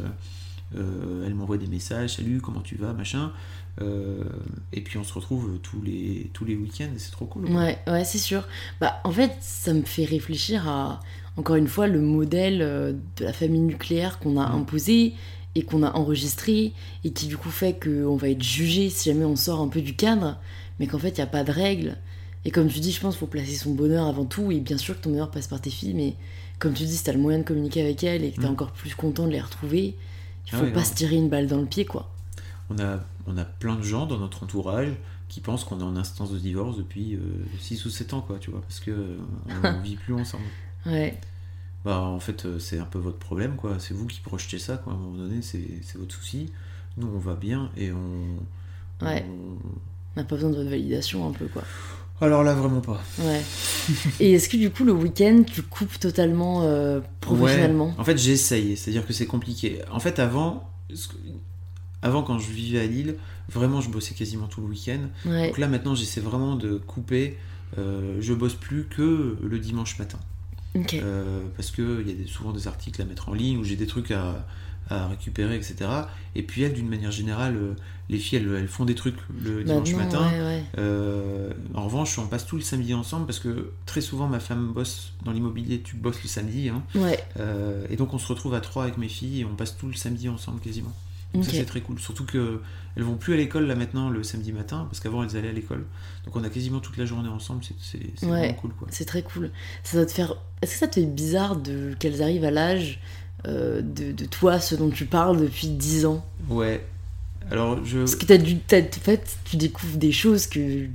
[0.76, 3.32] elle m'envoie des messages, salut, comment tu vas, machin.
[3.82, 4.24] Euh,
[4.72, 7.46] et puis on se retrouve tous les tous les week-ends et c'est trop cool.
[7.46, 7.56] quoi.
[7.56, 8.48] Ouais, ouais, c'est sûr.
[8.80, 11.02] Bah, en fait, ça me fait réfléchir à,
[11.36, 14.56] encore une fois, le modèle euh, de la famille nucléaire qu'on a Mm.
[14.62, 15.14] imposé
[15.56, 19.26] et qu'on a enregistré et qui du coup fait qu'on va être jugé si jamais
[19.26, 20.38] on sort un peu du cadre,
[20.80, 21.98] mais qu'en fait, il n'y a pas de règles.
[22.46, 24.78] Et comme tu dis, je pense qu'il faut placer son bonheur avant tout, et bien
[24.78, 26.14] sûr que ton bonheur passe par tes filles, mais
[26.60, 28.52] comme tu dis, si t'as le moyen de communiquer avec elles et que t'es Mm.
[28.52, 29.96] encore plus content de les retrouver,
[30.48, 32.12] il Ah faut ouais, pas se tirer une balle dans le pied, quoi.
[32.70, 34.90] On a, on a plein de gens dans notre entourage
[35.28, 37.18] qui pensent qu'on est en instance de divorce depuis
[37.60, 39.18] 6 ou 7 ans, quoi, tu vois, parce que euh,
[39.64, 40.44] on ne vit plus ensemble.
[40.86, 41.18] Ouais,
[41.84, 43.78] Bah, en fait, euh, c'est un peu votre problème, quoi.
[43.80, 44.94] C'est vous qui projetez ça, quoi.
[44.94, 46.52] À un moment donné, c'est votre souci.
[46.98, 49.06] Nous, on va bien et on.
[49.06, 49.26] Ouais.
[49.28, 49.58] on-
[50.20, 51.64] n'a pas besoin de votre validation un peu, quoi.
[52.22, 53.02] Alors là, vraiment pas.
[53.20, 53.42] Ouais.
[54.22, 57.88] Et est-ce que du coup, le week-end, tu coupes totalement euh, professionnellement?
[57.88, 57.94] Ouais.
[58.00, 59.82] En fait, j'essaye, c'est-à-dire que c'est compliqué.
[59.92, 60.70] En fait, avant,
[62.06, 63.16] avant quand je vivais à Lille,
[63.50, 65.00] vraiment, je bossais quasiment tout le week-end.
[65.26, 65.48] Ouais.
[65.48, 67.38] Donc là, maintenant, j'essaie vraiment de couper.
[67.78, 70.20] Euh, je bosse plus que le dimanche matin.
[70.76, 70.94] Ok.
[70.94, 73.76] Euh, parce qu'il y a des- souvent des articles à mettre en ligne où j'ai
[73.76, 74.46] des trucs à,
[74.90, 75.76] à récupérer, etc.
[76.36, 77.74] Et puis elles, d'une manière générale, euh,
[78.08, 80.32] les filles, elles, elles font des trucs le dimanche Maintenant, matin.
[80.38, 80.64] ouais, ouais.
[80.78, 84.74] Euh, en revanche, on passe tout le samedi ensemble parce que très souvent, ma femme
[84.74, 86.70] bosse dans l'immobilier, tu bosses le samedi.
[86.70, 86.84] hein.
[86.94, 89.76] Ouais, Euh, et donc, on se retrouve à trois avec mes filles et on passe
[89.76, 90.94] tout le samedi ensemble quasiment.
[91.36, 92.00] Donc ça, c'est très cool.
[92.00, 92.62] Surtout que
[92.96, 95.54] elles vont plus à l'école là maintenant le samedi matin parce qu'avant, elles allaient à
[95.54, 95.86] l'école.
[96.26, 97.62] Donc, on a quasiment toute la journée ensemble.
[97.82, 98.30] C'est Ouais.
[98.30, 98.88] vraiment cool, quoi.
[98.92, 99.52] C'est très cool.
[99.84, 100.36] Ça doit te faire.
[100.62, 103.00] Est-ce que ça te fait bizarre de qu'elles arrivent à l'âge
[103.48, 106.26] euh, de, de toi, ce dont tu parles depuis 10 ans?
[106.50, 106.84] Ouais.
[107.52, 108.00] Alors, je.
[108.00, 108.56] Parce que t'as dû.
[108.56, 110.88] en fait, tu découvres des choses que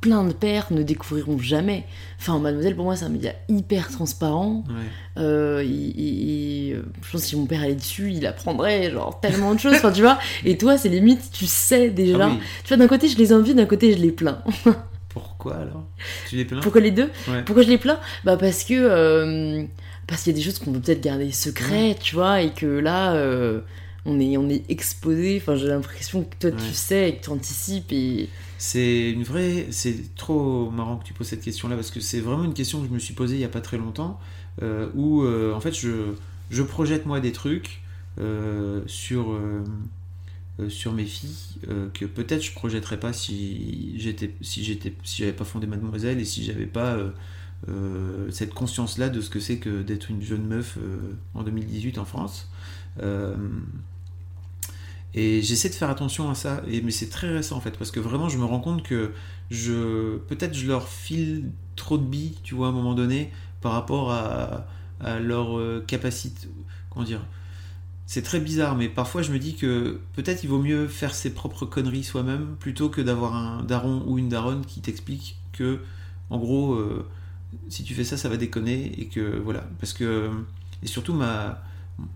[0.00, 1.84] plein de pères ne découvriront jamais.
[2.18, 4.64] Enfin, Mademoiselle, pour moi, c'est un média hyper transparent.
[4.68, 5.22] Ouais.
[5.22, 9.60] Euh, il- je pense que si mon père allait dessus, il apprendrait genre tellement de
[9.60, 9.74] choses.
[9.74, 10.18] Enfin, tu vois.
[10.44, 12.16] Et toi, c'est limite, tu sais déjà.
[12.26, 12.38] Ah oui.
[12.64, 14.42] Tu vois, d'un côté, je les envie, d'un côté, je les plains.
[15.10, 15.84] Pourquoi alors?
[16.28, 16.60] Tu les plains?
[16.60, 17.10] Pourquoi les deux?
[17.28, 17.42] Ouais.
[17.44, 17.98] Pourquoi je les plains?
[18.24, 19.64] Bah parce que euh,
[20.06, 22.66] parce qu'il y a des choses qu'on peut peut-être garder secrètes, tu vois, et que
[22.66, 23.60] là euh,
[24.06, 25.38] on est on est exposé.
[25.40, 28.28] Enfin, j'ai l'impression que toi tu sais et que tu anticipes et
[28.58, 29.66] C'est une vraie.
[29.70, 32.88] C'est trop marrant que tu poses cette question-là parce que c'est vraiment une question que
[32.88, 34.18] je me suis posée il y a pas très longtemps
[34.62, 36.12] euh, où euh, en fait je,
[36.50, 37.82] je projette moi des trucs
[38.18, 39.38] euh, sur,
[40.68, 41.36] sur mes filles
[41.94, 46.24] que peut-être je projetterais pas si j'étais si j'étais si j'avais pas fondé Mademoiselle et
[46.24, 46.98] si j'avais pas
[48.30, 50.78] cette conscience-là de ce que c'est que d'être une jeune meuf
[51.34, 52.49] en 2018 en France.
[53.02, 53.36] Euh,
[55.14, 57.90] et j'essaie de faire attention à ça, et, mais c'est très récent en fait, parce
[57.90, 59.12] que vraiment je me rends compte que
[59.50, 63.72] je peut-être je leur file trop de billes, tu vois, à un moment donné, par
[63.72, 64.66] rapport à,
[65.20, 66.46] leur euh, capacité.
[66.90, 67.22] Comment dire
[68.06, 71.30] C'est très bizarre, mais parfois je me dis que peut-être il vaut mieux faire ses
[71.32, 75.80] propres conneries soi-même plutôt que d'avoir un daron ou une daronne qui t'explique que,
[76.28, 77.08] en gros, euh,
[77.68, 79.66] si tu fais ça, ça va déconner, et que voilà.
[79.80, 80.30] Parce que.
[80.82, 81.62] Et surtout, ma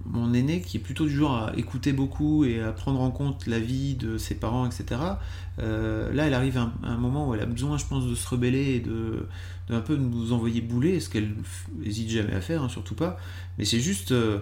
[0.06, 3.46] mon aîné qui est plutôt du genre à écouter beaucoup et à prendre en compte
[3.46, 5.00] la vie de ses parents, etc.
[5.58, 8.06] euh, là, elle arrive à un, à un moment où elle a besoin, je pense,
[8.06, 9.26] de se rebeller et de,
[9.68, 11.34] de un peu nous envoyer bouler, ce qu'elle
[11.84, 13.18] hésite jamais à faire, hein, surtout pas.
[13.58, 14.38] Mais c'est juste, euh,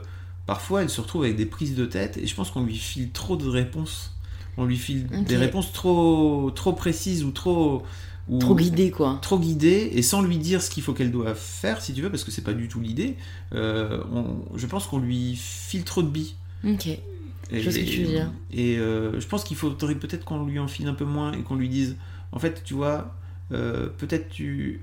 [0.47, 3.11] parfois, elle se retrouve avec des prises de tête et je pense qu'on lui file
[3.11, 4.16] trop de réponses.
[4.59, 7.84] On lui file des réponses trop, trop précises ou trop.
[8.40, 9.18] Trop guidé quoi.
[9.20, 12.10] trop guidée et sans lui dire ce qu'il faut qu'elle doit faire si tu veux
[12.10, 13.16] parce que c'est pas du tout l'idée
[13.52, 14.02] euh,
[14.54, 16.86] je pense qu'on lui file trop de billes Ok.
[16.86, 17.00] et,
[17.52, 18.30] Je vois ce que tu veux dire.
[18.52, 21.42] et, euh, je pense qu'il faudrait peut-être qu'on lui en file un peu moins et
[21.42, 21.96] qu'on lui dise
[22.30, 23.14] en fait tu vois
[23.52, 24.80] euh, peut-être tu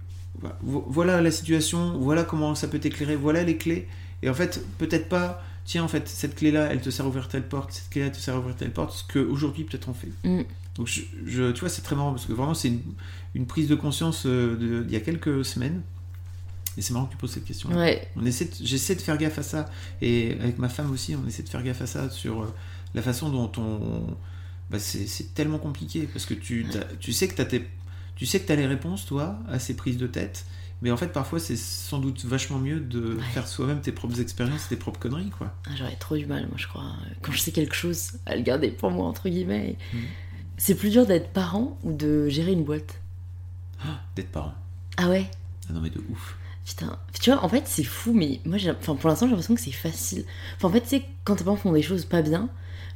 [0.61, 3.87] vo- voilà la situation voilà comment ça peut t'éclairer voilà les clés
[4.21, 7.07] et en fait peut-être pas tiens en fait cette clé là elle te sert à
[7.07, 9.87] ouvrir telle porte cette clé là te sert à ouvrir telle porte ce qu'aujourd'hui peut-être
[9.89, 10.41] on fait Mm.
[10.79, 12.81] Donc je, je- tu vois c'est très marrant parce que vraiment c'est une,
[13.35, 15.83] une prise de conscience euh, de- d'il y a quelques semaines
[16.77, 18.07] et c'est marrant que tu poses cette question Ouais.
[18.15, 19.69] on essaie j'essaie de faire gaffe à ça
[20.01, 22.53] et avec ma femme aussi on essaie de faire gaffe à ça sur euh,
[22.95, 24.15] la façon dont on
[24.71, 26.65] bah, c'est tellement compliqué parce que tu,
[26.99, 27.67] tu sais que t'as tes
[28.15, 30.45] tu sais que tu as les réponses toi à ces prises de tête
[30.81, 33.21] mais en fait parfois c'est sans doute vachement mieux de Ouais.
[33.33, 36.55] faire soi-même tes propres expériences tes propres conneries quoi Ah, J'aurais trop du mal, moi,
[36.57, 36.93] je crois.
[37.21, 39.75] Quand je sais quelque chose, à le garder pour moi, entre guillemets.
[40.59, 42.99] C'est plus dur d'être parent ou de gérer une boîte?
[44.15, 44.53] D'être parent
[44.97, 45.25] Ah ouais?
[45.69, 48.69] Ah non mais de ouf Putain, tu vois, en fait, c'est fou, mais moi, j'ai-
[48.69, 50.23] enfin, pour l'instant, j'ai l'impression que c'est facile.
[50.57, 52.47] Enfin, en fait, tu sais, quand tes parents font des choses pas bien,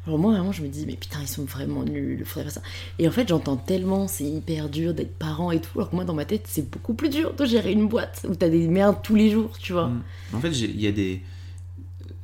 [0.06, 2.62] alors moi, vraiment, je me dis, mais putain, ils sont vraiment nuls, il faudrait faire
[2.62, 2.70] ça.
[3.00, 6.04] Et en fait, j'entends tellement, c'est hyper dur d'être parent et tout, alors que moi,
[6.06, 8.98] dans ma tête, c'est beaucoup plus dur de gérer une boîte où t'as des merdes
[9.02, 9.88] tous les jours, tu vois.
[9.88, 10.04] Mm.
[10.34, 11.22] En fait, il y a des.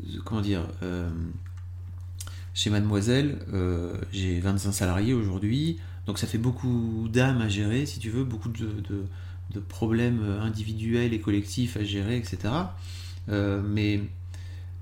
[0.05, 1.09] euh, Comment dire euh,
[2.59, 7.99] Chez Mademoiselle, euh, j'ai 25 salariés aujourd'hui, donc ça fait beaucoup d'âmes à gérer, si
[7.99, 12.53] tu veux, beaucoup de, problèmes individuels et collectifs à gérer, etc.
[13.29, 14.01] Euh, mais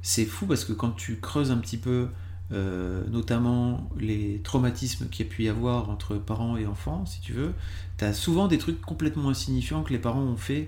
[0.02, 2.08] c'est fou parce que quand tu creuses un petit peu,
[2.52, 7.22] euh, notamment les traumatismes qu'il y a pu y avoir entre parents et enfants, si
[7.22, 7.54] tu veux,
[8.00, 10.68] tu as souvent des trucs complètement insignifiants que les parents ont fait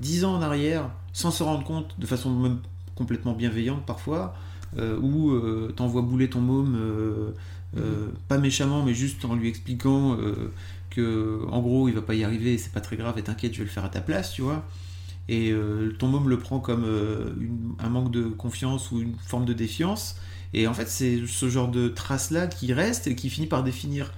[0.00, 2.60] dix ans en arrière, sans se rendre compte, de façon même
[2.94, 4.34] complètement bienveillante parfois,
[4.76, 7.30] où euh, t'envoies bouler ton môme, euh,
[7.76, 10.52] euh, pas méchamment, mais juste en lui expliquant euh,
[10.90, 13.58] que, en gros, il va pas y arriver, c'est pas très grave, et t'inquiète, je
[13.58, 14.66] vais le faire à ta place, tu vois.
[15.28, 19.14] Et euh, ton môme le prend comme euh, une- un manque de confiance ou une
[19.26, 20.16] forme de défiance.
[20.54, 24.12] Et en fait, c'est ce genre de trace-là qui reste et qui finit par définir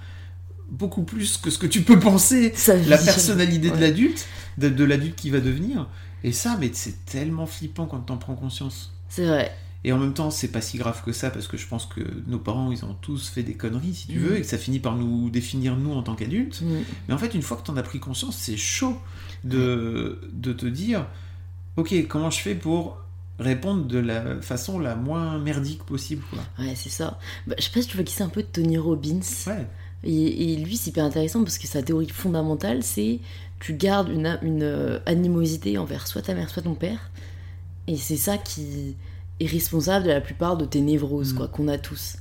[0.69, 2.53] beaucoup plus que ce que tu peux penser
[2.89, 4.25] la personnalité de l'adulte,
[4.57, 5.89] de, de l'adulte qui va devenir.
[6.23, 8.93] Et ça, mais c'est tellement flippant quand t'en prends conscience.
[9.09, 9.51] C'est vrai.
[9.83, 12.01] Et en même temps, c'est pas si grave que ça parce que je pense que
[12.27, 14.25] nos parents, ils ont tous fait des conneries, si tu Mhm.
[14.25, 16.61] veux, et que ça finit par nous définir nous en tant qu'adultes.
[16.61, 16.81] Mm.
[17.07, 18.95] Mais en fait, une fois que t'en as pris conscience, c'est chaud
[19.43, 21.07] de, de te dire,
[21.77, 22.97] ok, comment je fais pour
[23.39, 26.39] répondre de la façon la moins merdique possible, quoi.
[26.59, 27.17] Ouais, c'est ça.
[27.47, 29.21] Bah, je sais pas si tu vois qui c'est un peu Tony Robbins.
[29.47, 29.65] Ouais.
[30.03, 33.19] Et, et lui, c'est hyper intéressant parce que sa théorie fondamentale, c'est
[33.59, 37.09] tu gardes une, une euh, animosité envers soit ta mère, soit ton père.
[37.87, 38.95] Et c'est ça qui
[39.43, 41.37] est responsable de la plupart de tes névroses, Mm.
[41.37, 42.17] quoi, qu'on a tous.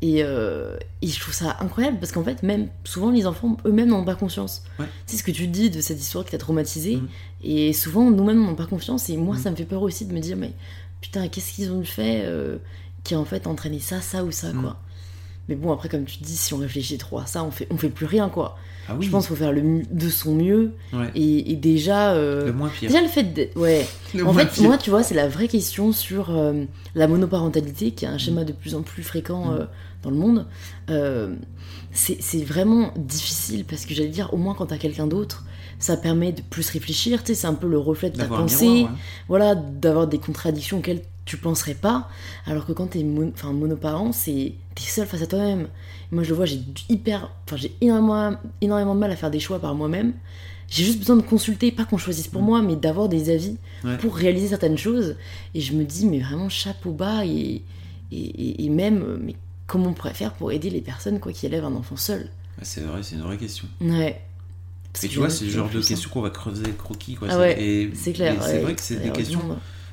[0.00, 3.88] Et, euh, et je trouve ça incroyable parce qu'en fait, même souvent, les enfants eux-mêmes
[3.88, 4.62] n'en ont pas conscience.
[4.78, 4.86] Ouais.
[5.06, 6.96] C'est ce que tu dis de cette histoire qui t'a traumatisé.
[6.96, 7.08] Mm.
[7.42, 9.08] Et souvent, nous-mêmes, n'en ont pas confiance.
[9.10, 9.38] Et moi, Mm.
[9.40, 10.52] ça me fait peur aussi de me dire, mais
[11.00, 12.58] putain, qu'est-ce qu'ils ont fait euh,
[13.04, 14.76] qui a en fait entraîné ça, ça ou ça, quoi.
[15.48, 17.76] Mais bon, après, comme tu dis, si on réfléchit trop à ça, on fait, on
[17.78, 18.56] fait plus rien, quoi.
[18.88, 19.04] Ah oui.
[19.06, 20.72] Je pense qu'il faut faire le de son mieux.
[20.92, 21.10] Ouais.
[21.14, 22.12] Et, et déjà.
[22.14, 22.88] euh, Le moins pire.
[22.88, 23.48] Déjà, le fait de.
[23.58, 23.86] Ouais.
[24.14, 24.64] Le En fait, pire.
[24.64, 26.64] moi, tu vois, c'est la vraie question sur euh,
[26.94, 29.64] la monoparentalité, qui est un schéma de plus en plus fréquent euh,
[30.02, 30.46] dans le monde.
[31.92, 35.44] C'est c'est vraiment difficile parce que j'allais dire, au moins quand t'as quelqu'un d'autre,
[35.78, 37.20] ça permet de plus réfléchir.
[37.22, 38.66] Tu sais, c'est un peu le reflet de ta pensée.
[38.66, 38.98] miroir, ouais.
[39.28, 42.08] Voilà, d'avoir des contradictions auxquelles tu penserais pas.
[42.46, 43.32] Alors que quand t'es mon...
[43.52, 45.68] monoparent, c'est t'es seul face à toi-même.
[46.10, 49.40] Moi, je le vois, j'ai hyper, enfin, j'ai énormément, énormément de mal à faire des
[49.40, 50.14] choix par moi-même.
[50.70, 53.96] J'ai juste besoin de consulter, pas qu'on choisisse pour moi, mais d'avoir des avis Ouais.
[53.98, 55.16] pour réaliser certaines choses.
[55.54, 57.62] Et je me dis, mais vraiment, chapeau bas, et,
[58.12, 59.34] et, et- même, mais
[59.66, 62.20] comment on pourrait faire pour aider les personnes quoi, qui élèvent un enfant seul?
[62.22, 63.66] Ouais, C'est vrai, c'est une vraie question.
[63.80, 64.20] Ouais.
[64.92, 67.14] Parce Et tu vois, c'est le genre en de questions qu'on va creuser croquis.
[67.14, 67.28] Quoi.
[67.30, 68.34] Ah C'est- ouais, et- C'est clair.
[68.34, 69.40] et C'est ouais, vrai que c'est des questions.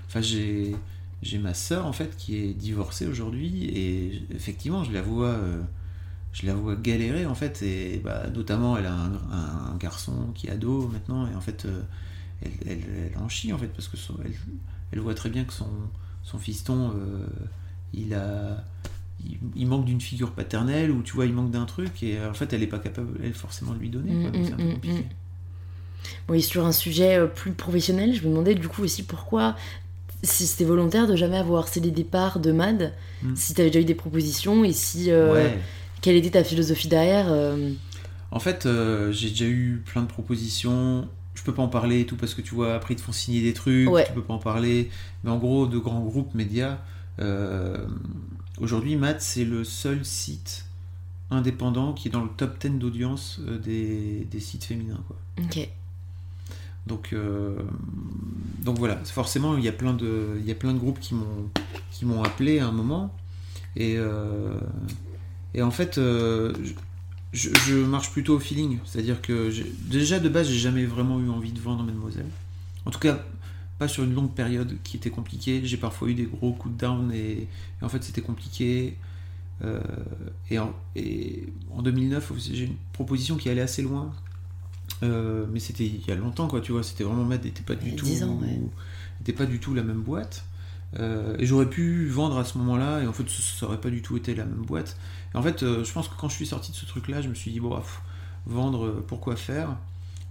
[0.08, 0.76] Enfin, j'ai
[1.22, 5.62] j'ai ma sœur en fait qui est divorcée aujourd'hui et effectivement, je la vois, euh,
[6.34, 10.14] je la vois galérer en fait et bah, notamment elle a un, un- un garçon
[10.36, 11.82] qui est ado maintenant et en fait euh,
[12.44, 14.34] elle, elle, elle en chie en fait parce que son- elle,
[14.92, 15.70] elle voit très bien que son
[16.24, 17.26] son fiston euh,
[17.94, 18.64] il a
[19.26, 22.30] il, il manque d'une figure paternelle ou tu vois il manque d'un truc et euh,
[22.30, 24.54] en fait elle est pas capable elle forcément de lui donner quoi, Mm, donc c'est
[24.54, 25.00] un peu mm, mm, compliqué.
[25.00, 25.10] mm.
[26.30, 29.56] Oui, sur un sujet euh, plus professionnel, je me demandais du coup aussi pourquoi,
[30.24, 33.36] si c'était volontaire de jamais avoir cédé des parts de MAD, Mm.
[33.36, 35.10] si tu avais déjà eu des propositions et si.
[35.12, 35.60] euh, ouais
[36.02, 37.72] Quelle était ta philosophie derrière euh,
[38.32, 41.08] En fait, euh, j'ai déjà eu plein de propositions.
[41.34, 43.12] Je peux pas en parler et tout parce que tu vois, après ils te font
[43.12, 44.06] signer des trucs, Ouais.
[44.06, 44.90] tu peux pas en parler.
[45.24, 46.78] Mais en gros, de grands groupes médias,
[48.60, 50.66] aujourd'hui, Matt, c'est le seul site
[51.32, 55.02] indépendant qui est dans le top 10 d'audience euh, des, des sites féminins.
[55.08, 55.18] Quoi.
[55.44, 55.68] Ok.
[56.88, 57.58] Donc, euh,
[58.64, 61.16] donc voilà, forcément, il y a plein de, il y a plein de groupes qui
[61.16, 61.50] m'ont,
[61.92, 63.14] qui m'ont appelé à un moment.
[63.76, 64.60] Et, euh,
[65.54, 66.54] et en fait, euh,
[67.34, 68.78] je, je marche plutôt au feeling.
[68.86, 69.52] C'est-à-dire que
[69.90, 72.30] déjà de base, j'ai jamais vraiment eu envie de vendre Mademoiselle.
[72.86, 73.26] En tout cas,
[73.78, 75.62] pas sur une longue période qui était compliquée.
[75.64, 78.98] J'ai parfois eu des gros coups de down et, et en fait, c'était compliqué.
[79.64, 79.80] Euh,
[80.50, 84.14] et, en, et en 2009, aussi, j'ai une proposition qui allait assez loin.
[85.04, 86.84] Euh, mais c'était il y a longtemps, quoi, tu vois.
[86.84, 88.60] C'était vraiment Mad n'était pas du tout, 10 ans, ouais.
[89.20, 90.46] n'était pas du tout la même boîte.
[90.98, 94.02] Euh, et j'aurais pu vendre à ce moment-là, et en fait, ça aurait pas du
[94.02, 94.98] tout été la même boîte.
[95.34, 97.34] Et en fait, je pense que quand je suis sorti de ce truc-là, je me
[97.34, 98.02] suis dit, bon, pff,
[98.46, 99.76] vendre, pourquoi faire?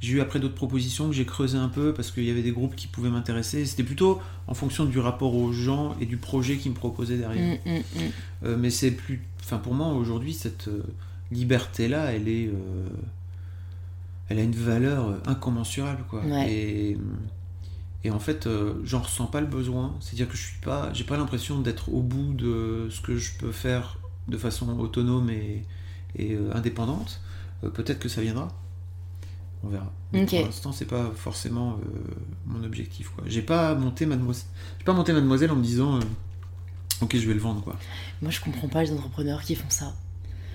[0.05, 2.53] J'ai eu après d'autres propositions que j'ai creusé un peu parce qu'il y avait des
[2.53, 3.65] groupes qui pouvaient m'intéresser.
[3.65, 7.59] C'était plutôt en fonction du rapport aux gens et du projet qu'ils me proposaient derrière.
[7.65, 7.83] Mm, mm, mm.
[8.45, 9.23] Euh, mais c'est plus.
[9.43, 10.83] Enfin, pour moi, aujourd'hui, cette euh,
[11.31, 12.49] liberté-là, elle est.
[12.49, 12.87] euh,
[14.29, 16.23] elle a une valeur incommensurable, quoi.
[16.25, 16.51] Ouais.
[16.53, 16.99] Et,
[18.05, 19.95] et en fait, euh, j'en ressens pas le besoin.
[20.01, 20.91] C'est-à-dire que je suis pas.
[20.93, 23.99] J'ai pas l'impression d'être au bout de ce que je peux faire
[24.29, 25.63] de façon autonome et,
[26.17, 27.21] et, euh, indépendante.
[27.65, 28.49] Euh, Peut-être que ça viendra.
[29.65, 29.91] On verra.
[30.12, 30.25] Mais.
[30.27, 32.15] Pour l'instant, c'est pas forcément euh,
[32.47, 33.25] mon objectif, quoi.
[33.27, 34.45] J'ai pas monté Mademoiselle.
[34.79, 35.97] J'ai pas monté Mademoiselle en me disant.
[35.97, 36.01] euh,
[37.03, 37.77] Ok, je vais le vendre, quoi.
[38.23, 39.95] Moi, je comprends pas les entrepreneurs qui font ça.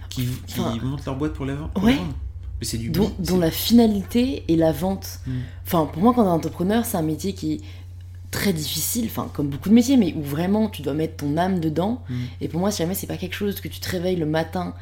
[0.09, 1.71] qui, qui Enfin, montent leur boîte pour la vendre.
[1.71, 1.91] pour ouais.
[1.93, 2.13] la vendre.
[2.59, 5.19] Mais c'est du dont, dont la finalité est la vente.
[5.27, 5.31] Mm.
[5.65, 7.61] Enfin, pour moi, quand t'es entrepreneur, c'est un métier qui est
[8.31, 11.59] très difficile, enfin, comme beaucoup de métiers, mais où vraiment tu dois mettre ton âme
[11.59, 12.03] dedans.
[12.09, 12.15] Mm.
[12.41, 14.73] Et pour moi, si jamais c'est pas quelque chose que tu te réveilles le matin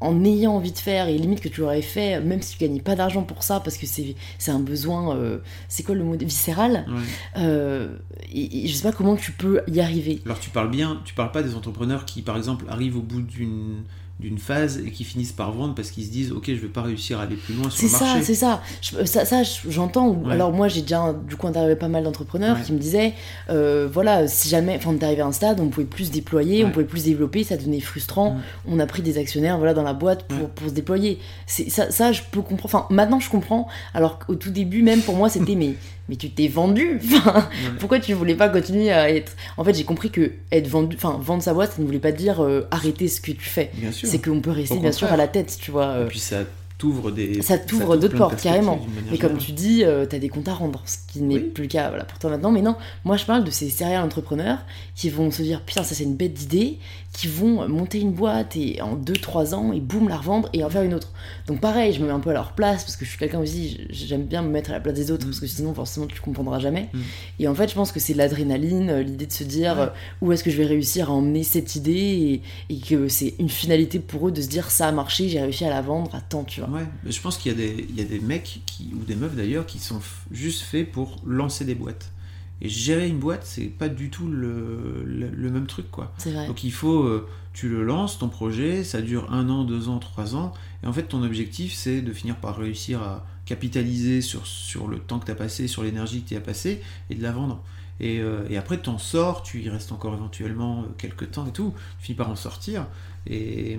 [0.00, 2.80] en ayant envie de faire, et limite que tu l'aurais fait, même si tu gagnais
[2.80, 5.38] pas d'argent pour ça, parce que c'est c'est un besoin, euh,
[5.68, 7.42] c'est quoi le mot viscéral Ouais.
[7.42, 7.96] euh,
[8.32, 10.20] et, et je sais pas comment tu peux y arriver.
[10.24, 13.22] Alors tu parles bien, tu parles pas des entrepreneurs qui par exemple arrivent au bout
[13.22, 13.82] d'une
[14.20, 16.82] d'une phase et qui finissent par vendre parce qu'ils se disent ok je vais pas
[16.82, 18.22] réussir à aller plus loin sur C'est le ça, marché.
[18.24, 18.60] c'est ça.
[18.82, 19.24] Je- ça.
[19.24, 20.08] Ça, je- j'entends.
[20.08, 20.32] Ouais.
[20.32, 22.62] Alors moi, j'ai déjà du coup interviewé pas mal d'entrepreneurs Ouais.
[22.64, 23.14] qui me disaient,
[23.50, 26.10] euh, voilà, si jamais, enfin, on est arrivé à un stade, on pouvait plus se
[26.10, 28.36] déployer, on pouvait plus développer, ça devenait frustrant.
[28.66, 31.18] On a pris des actionnaires, voilà, dans la boîte pour, pour se déployer.
[31.46, 32.64] C'est ça, ça, je peux comprendre.
[32.74, 33.68] Enfin, maintenant, je comprends.
[33.94, 35.74] Alors qu'au tout début, même pour moi, c'était mais,
[36.08, 37.00] mais tu t'es vendu.
[37.04, 37.48] Enfin,
[37.78, 41.18] pourquoi tu voulais pas continuer à être En fait, j'ai compris que être vendu, enfin,
[41.22, 43.70] vendre sa boîte, ça ne voulait pas dire euh, arrêter ce que tu fais.
[43.92, 45.86] C'est qu'on peut rester Au bien sûr à la tête, tu vois.
[45.88, 46.38] euh, Et puis ça
[46.78, 47.42] t'ouvre des.
[47.42, 48.78] ça t'ouvre d'autres portes, carrément.
[49.10, 51.40] Mais comme tu dis, euh, t'as des comptes à rendre, ce qui n'est Oui.
[51.40, 52.52] plus le cas voilà, pour toi maintenant.
[52.52, 54.58] Mais non, moi je parle de ces serial entrepreneurs
[54.94, 56.78] qui vont se dire putain, ça c'est une bête d'idée,
[57.18, 60.70] qui vont monter une boîte et en 2-3 ans et boum, la revendre et en
[60.70, 61.10] faire une autre.
[61.48, 63.40] Donc pareil, je me mets un peu à leur place parce que je suis quelqu'un
[63.40, 65.30] aussi, j'aime bien me mettre à la place des autres Mm.
[65.30, 66.88] parce que sinon forcément tu comprendras jamais.
[66.94, 66.98] Mm.
[67.40, 69.82] Et en fait, je pense que c'est l'adrénaline, euh, l'idée de se dire Ouais.
[69.82, 69.88] euh,
[70.20, 72.40] où est-ce que je vais réussir à emmener cette idée
[72.70, 75.40] et, et que c'est une finalité pour eux de se dire ça a marché, j'ai
[75.40, 76.70] réussi à la vendre à temps, tu vois.
[76.70, 79.04] Ouais, mais je pense qu'il y, a des- il y a des mecs qui, ou
[79.04, 79.98] des meufs d'ailleurs qui sont
[80.30, 82.12] juste faits pour lancer des boîtes.
[82.60, 86.12] Et gérer une boîte, c'est pas du tout le, le, le même truc, quoi.
[86.24, 86.46] Vrai.
[86.48, 89.98] Donc il faut, euh, tu le lances, ton projet, ça dure un an, deux ans,
[90.00, 90.52] trois ans,
[90.82, 94.98] et en fait ton objectif c'est de finir par réussir à capitaliser sur, sur le
[94.98, 97.62] temps que tu as passé, sur l'énergie que tu as passé, et de la vendre.
[98.00, 101.46] Et, euh, et après tu en sors, tu y restes encore éventuellement euh, quelques temps
[101.46, 102.86] et tout, tu finis par en sortir,
[103.26, 103.78] et,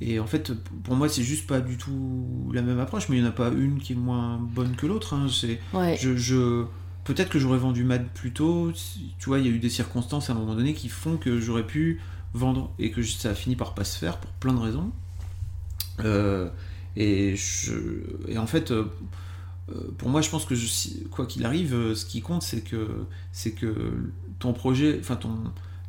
[0.00, 0.52] et en fait
[0.84, 3.32] pour moi c'est juste pas du tout la même approche, mais il n'y en a
[3.34, 5.26] pas une qui est moins bonne que l'autre, hein.
[5.72, 5.96] Ouais.
[6.00, 6.64] Je, je-
[7.06, 8.72] peut-être que j'aurais vendu Mad plus tôt.
[9.18, 11.40] Tu vois, il y a eu des circonstances à un moment donné qui font que
[11.40, 12.00] j'aurais pu
[12.34, 14.90] vendre et que ça a fini par pas se faire pour plein de raisons.
[16.04, 16.48] Euh,
[16.96, 17.72] et, je,
[18.28, 18.84] et en fait, euh,
[19.70, 22.88] euh, pour moi, je pense que je- quoi qu'il arrive, ce qui compte, c'est que
[23.32, 23.74] c'est que
[24.38, 25.30] ton projet, enfin ton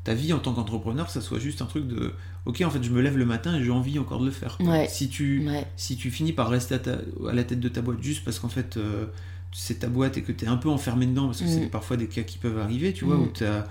[0.03, 2.13] ta vie en tant qu'entrepreneur, ça soit juste un truc de
[2.45, 4.57] ok, en fait, je me lève le matin et j'ai envie encore de le faire.
[4.61, 4.88] Ouais.
[4.89, 5.68] Si tu Ouais.
[5.76, 6.99] si tu finis par rester à, ta-
[7.30, 9.07] à la tête de ta boîte juste parce qu'en fait euh,
[9.52, 11.50] c'est ta boîte et que tu es un peu enfermé dedans, parce que Mm.
[11.50, 13.22] c'est parfois des cas qui peuvent arriver, tu vois, Mm.
[13.22, 13.66] où t'as-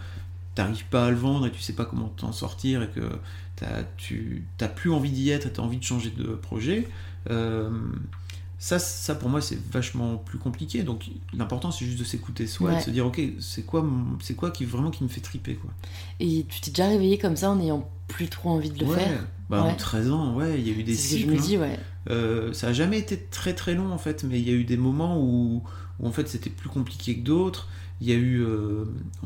[0.54, 3.00] t'arrives pas à le vendre et tu sais pas comment t'en sortir et que
[3.96, 6.88] tu t'as plus envie d'y être et tu as envie de changer de projet.
[7.30, 7.70] euh,
[8.58, 10.82] ça, ça pour moi c'est vachement plus compliqué.
[10.82, 11.04] Donc
[11.34, 12.80] l'important c'est juste de s'écouter soi et Ouais.
[12.80, 13.84] de se dire ok c'est quoi
[14.22, 15.70] c'est quoi qui vraiment qui me fait triper quoi.
[16.20, 18.96] Et tu t'es déjà réveillé comme ça en n'ayant plus trop envie de le ouais.
[18.98, 19.26] faire?
[19.50, 19.76] Bah, En Ouais.
[19.76, 21.30] 13 ans ouais il y a eu des que je cycles.
[21.30, 21.40] me hein.
[21.42, 21.78] dis, ouais.
[22.10, 24.64] Euh, ça a jamais été très très long en fait, mais il y a eu
[24.64, 25.62] des moments où,
[26.02, 27.68] en fait c'était plus compliqué que d'autres.
[28.00, 28.84] Il y a eu, euh,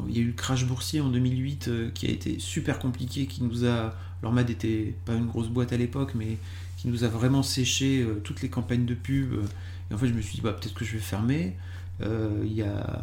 [0.09, 3.43] y a eu le crash boursier en 2008 euh, qui a été super compliqué, qui
[3.43, 6.39] nous a, alors Mad était pas une grosse boîte à l'époque, mais
[6.77, 9.35] qui nous a vraiment séché toutes les campagnes de pub.
[9.91, 11.57] et en fait je me suis dit bah peut-être que je vais fermer.
[12.01, 13.03] Il y a,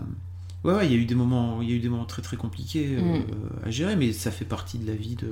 [0.68, 2.22] ouais, ouais, il y a eu des moments, il y a eu des moments très
[2.22, 3.24] très compliqués euh, Mm.
[3.66, 5.32] à gérer, mais ça fait partie de la vie de,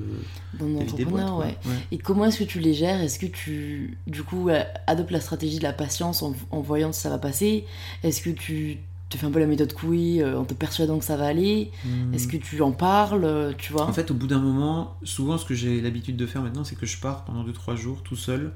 [0.59, 1.29] la vie des boîtes.
[1.31, 1.45] ouais.
[1.65, 1.75] Ouais.
[1.91, 3.01] Et comment est-ce que tu les gères?
[3.01, 6.91] Est-ce que tu, du coup, euh, adoptes la stratégie de la patience en, en voyant
[6.91, 7.65] si ça va passer?
[8.03, 8.77] Est-ce que tu
[9.09, 11.71] te fais un peu la méthode Couille euh, en te persuadant que ça va aller?
[11.85, 12.13] Mm.
[12.15, 13.85] Est-ce que tu en parles euh, Tu vois?
[13.87, 16.75] En fait, au bout d'un moment, souvent ce que j'ai l'habitude de faire maintenant, c'est
[16.75, 18.53] que je pars pendant 2-3 jours tout seul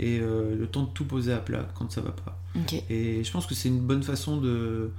[0.00, 2.38] et euh, le temps de tout poser à plat quand ça va pas.
[2.90, 4.90] Et je pense que c'est une bonne façon de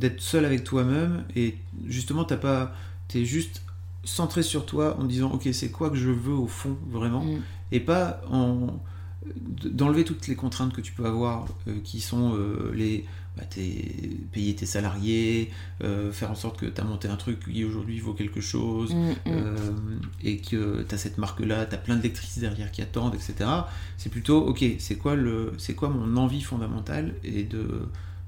[0.00, 2.74] d'être seul avec toi-même et justement t'as pas
[3.08, 3.62] t'es juste
[4.04, 7.22] centré sur toi en disant ok c'est quoi que je veux au fond vraiment?
[7.24, 7.40] Mm.
[7.72, 8.80] et pas en
[9.64, 13.04] d'enlever toutes les contraintes que tu peux avoir euh, qui sont euh, les
[13.36, 15.50] bah, t'es- payer tes salariés
[15.84, 18.92] euh, faire en sorte que tu as monté un truc qui aujourd'hui vaut quelque chose
[18.94, 20.00] Mm, mm.
[20.24, 23.14] et que tu as cette marque là tu as plein de lectrices derrière qui attendent
[23.14, 23.48] etc
[23.98, 27.64] c'est plutôt ok c'est quoi le c'est quoi mon envie fondamentale et de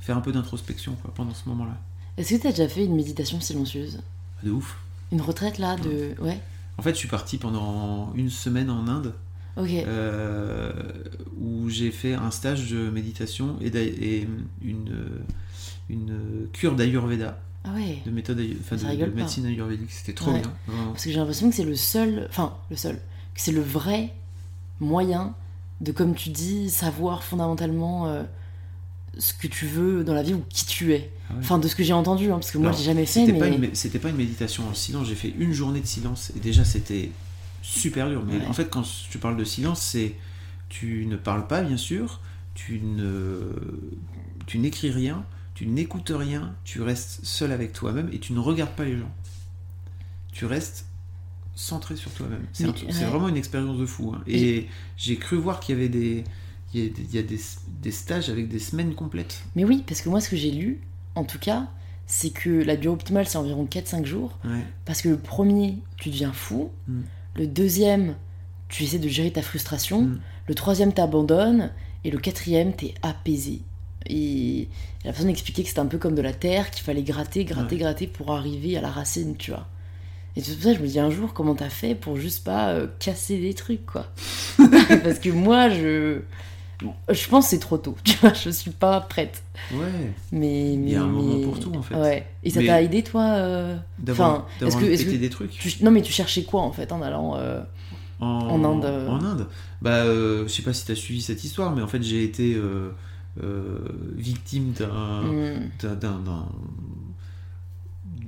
[0.03, 1.79] faire un peu d'introspection quoi, pendant ce moment là
[2.19, 4.01] Est-ce que tu as déjà fait une méditation silencieuse
[4.43, 4.77] de ouf
[5.13, 6.15] Une retraite là de.
[6.21, 6.39] Ouais
[6.79, 9.15] en fait je suis parti pendant une semaine en Inde
[9.57, 9.69] Ok.
[9.71, 10.73] euh,
[11.41, 14.29] où j'ai fait un stage de méditation et, et
[14.63, 14.95] une,
[15.91, 17.99] une cure d'Ayurveda, Ah ouais.
[18.07, 19.11] de méthode enfin, de, de pas.
[19.15, 19.91] médecine ayurvédique.
[19.91, 20.41] C'était trop Ouais.
[20.41, 20.53] bien.
[20.67, 20.93] vraiment.
[20.93, 22.27] Parce que j'ai l'impression que c'est le seul.
[22.31, 22.97] Enfin, le seul.
[23.35, 24.15] Que c'est le vrai
[24.81, 25.35] moyen
[25.83, 28.23] de, comme tu dis, savoir fondamentalement euh,
[29.19, 31.11] ce que tu veux dans la vie ou qui tu es.
[31.29, 31.39] Ah ouais.
[31.41, 33.39] Enfin, de ce que j'ai entendu, hein, parce que moi, j'ai jamais fait, C'était mais.
[33.39, 37.11] pas, une, pas méditation en silence, j'ai fait une journée de silence et déjà c'était
[37.63, 38.23] super dur.
[38.27, 38.47] Mais Ouais.
[38.47, 40.15] en fait, quand tu parles de silence, c'est
[40.69, 42.21] tu ne parles pas, bien sûr,
[42.55, 43.41] tu ne
[44.47, 48.73] tu n'écris rien, tu n'écoutes rien, tu restes seul avec toi-même et tu ne regardes
[48.75, 49.13] pas les gens.
[50.33, 50.87] Tu restes
[51.55, 52.45] centré sur toi-même.
[52.53, 53.05] C'est, un ouais.
[53.11, 54.15] vraiment une expérience de fou.
[54.17, 54.23] hein.
[54.27, 56.25] Et j'ai cru voir qu'il y avait des
[56.75, 57.41] il y a, des, il y a des,
[57.83, 59.43] des stages avec des semaines complètes.
[59.57, 60.81] Mais oui, parce que moi, ce que j'ai lu,
[61.15, 61.67] en tout cas,
[62.07, 64.39] c'est que la durée optimale, c'est environ 4-5 jours.
[64.45, 64.63] Ouais.
[64.85, 66.71] Parce que le premier, tu deviens fou.
[66.89, 67.01] Mm.
[67.37, 68.15] Le deuxième,
[68.69, 70.03] tu essaies de gérer ta frustration.
[70.03, 70.21] Mm.
[70.49, 71.71] Le troisième, t'abandonnes.
[72.05, 73.61] Et le quatrième, t'es apaisé.
[74.07, 74.69] Et
[75.05, 77.77] la personne expliquait que c'était un peu comme de la terre, qu'il fallait gratter, gratter,
[77.77, 77.81] Ouais.
[77.81, 79.69] gratter pour arriver à la racine, tu vois.
[80.35, 82.43] Et c'est pour ça que je me dis un jour, comment t'as fait pour juste
[82.43, 84.07] pas euh, casser des trucs, quoi.
[85.05, 86.23] Parce que moi, je.
[87.11, 89.43] Je pense que c'est trop tôt, tu vois, je suis pas prête.
[89.73, 90.13] Ouais.
[90.33, 91.95] Mais, Il y a un mais- moment pour tout, en fait.
[91.95, 92.27] Ouais.
[92.45, 95.51] Et ça Mais- t'a aidé, toi euh, D'avoir, Enfin, est-ce que- pété que des trucs.
[95.51, 97.37] tu- Non, mais tu cherchais quoi, en fait, en allant.
[97.37, 97.61] euh,
[98.21, 99.09] En, En Inde, euh.
[99.09, 99.47] En Inde.
[99.81, 102.57] Bah, je sais pas si tu as suivi cette histoire, mais en fait, j'ai été
[104.17, 105.71] victime d'un, hmm,
[106.01, 106.47] d'un,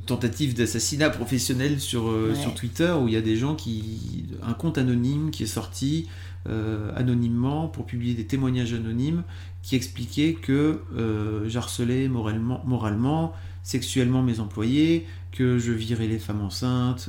[0.05, 2.41] tentative d'assassinat professionnel sur, euh, Ouais.
[2.41, 4.27] sur Twitter où il y a des gens qui.
[4.43, 6.09] Un compte anonyme qui est sorti
[6.49, 9.23] euh, anonymement pour publier des témoignages anonymes
[9.63, 13.33] qui expliquaient que euh, j'harcelais moralement, moralement,
[13.63, 17.09] sexuellement mes employés, que je virais les femmes enceintes,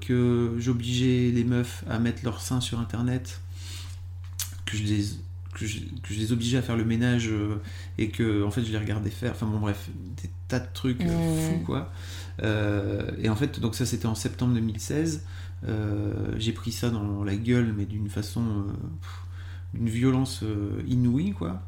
[0.00, 3.40] que j'obligeais les meufs à mettre leurs seins sur internet,
[4.64, 5.04] que je les
[5.54, 7.56] que je, que je les obligeais à faire le ménage euh,
[7.96, 9.32] et que en fait je les regardais faire.
[9.32, 9.88] Enfin bon bref,
[10.22, 11.40] des tas de trucs euh, Mmh.
[11.40, 11.92] fous quoi.
[12.42, 15.24] Euh, et en fait donc ça c'était en septembre 2016.
[15.66, 18.66] Euh, j'ai pris ça dans la gueule mais d'une façon,
[19.74, 20.44] d'une violence
[20.86, 21.62] inouïe quoi.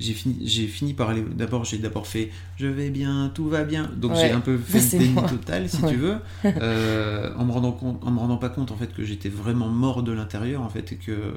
[0.00, 1.22] J'ai fini, j'ai fini par aller.
[1.36, 3.90] D'abord, j'ai d'abord fait je vais bien, tout va bien.
[3.96, 5.90] Donc Ouais, j'ai un peu fait le déni total, si Ouais.
[5.90, 9.04] tu veux, euh, en me rendant compte, en me rendant pas compte en fait que
[9.04, 11.34] j'étais vraiment mort de l'intérieur en fait et que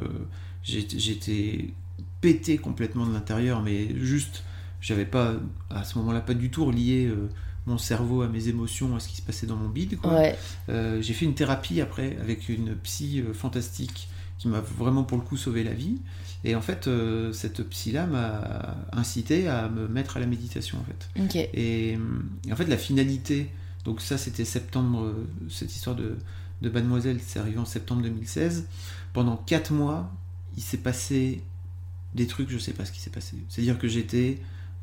[0.63, 1.71] j'étais,
[2.21, 4.43] pété complètement de l'intérieur, mais juste,
[4.79, 5.33] j'avais pas
[5.69, 7.29] à ce moment-là pas du tout relié euh,
[7.65, 9.97] mon cerveau à mes émotions, à ce qui se passait dans mon bide.
[10.05, 10.37] Ouais.
[10.69, 14.07] Euh, j'ai fait une thérapie après avec une psy fantastique
[14.37, 15.97] qui m'a vraiment pour le coup sauvé la vie.
[16.43, 20.83] Et en fait, euh, cette psy-là m'a incité à me mettre à la méditation en
[20.83, 21.09] fait.
[21.53, 21.97] Et,
[22.47, 23.49] et en fait, la finalité,
[23.85, 26.17] donc ça c'était septembre, euh, cette histoire de,
[26.61, 28.67] de Mademoiselle, c'est arrivé en septembre 2016.
[29.13, 30.11] Pendant 4 mois,
[30.57, 31.41] il s'est passé
[32.15, 33.37] des trucs, je sais pas ce qui s'est passé.
[33.49, 34.39] C'est-à-dire que j'étais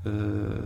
[0.07, 0.59] euh,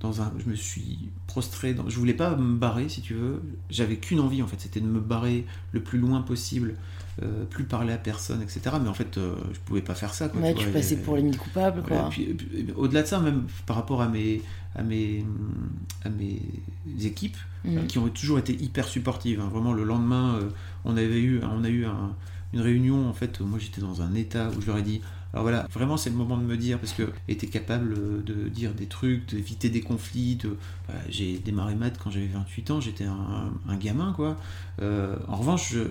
[0.00, 0.32] dans un.
[0.38, 4.20] Je me suis prostré, dans, je voulais pas me barrer si tu veux, j'avais qu'une
[4.20, 6.74] envie en fait, c'était de me barrer le plus loin possible.
[7.22, 8.60] Euh, plus parler à personne, etc.
[8.82, 10.28] Mais en fait, euh, je pouvais pas faire ça.
[10.28, 12.10] Quoi, Ouais, tu tu vois, passais et- pour les mille coupables, voilà,
[12.76, 14.42] au-delà de ça, même par rapport à mes,
[14.74, 15.24] à mes,
[16.04, 16.40] à mes
[17.02, 17.86] équipes, Mhm.
[17.86, 19.40] qui ont toujours été hyper supportives.
[19.40, 19.48] hein.
[19.52, 20.48] Vraiment, le lendemain, euh,
[20.84, 22.14] on avait eu, on a eu un-
[22.52, 23.08] une réunion.
[23.08, 25.00] En fait, moi, j'étais dans un état où je leur ai dit.
[25.34, 28.48] Alors voilà, vraiment, c'est le moment de me dire parce que était capable euh, de
[28.48, 30.36] dire des trucs, d'éviter des conflits.
[30.36, 30.56] De,
[30.86, 32.80] voilà, j'ai démarré maths quand j'avais 28 ans.
[32.80, 34.36] J'étais un, un gamin, quoi.
[34.80, 35.90] Euh, en revanche, je- euh,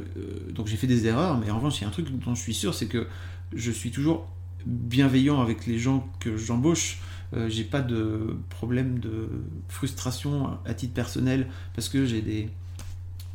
[0.55, 2.39] donc j'ai fait des erreurs, mais en revanche, il y a un truc dont je
[2.41, 3.05] suis sûr, c'est que
[3.53, 4.25] je suis toujours
[4.65, 6.99] bienveillant avec les gens que j'embauche.
[7.33, 9.27] Euh, j'ai pas de problème de
[9.67, 12.47] frustration à titre personnel parce que j'ai des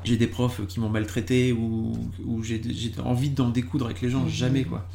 [0.04, 1.92] j'ai des profs qui m'ont maltraité ou,
[2.24, 2.62] ou j'ai
[3.04, 4.28] envie d'en découdre avec les gens Mhm.
[4.30, 4.88] jamais quoi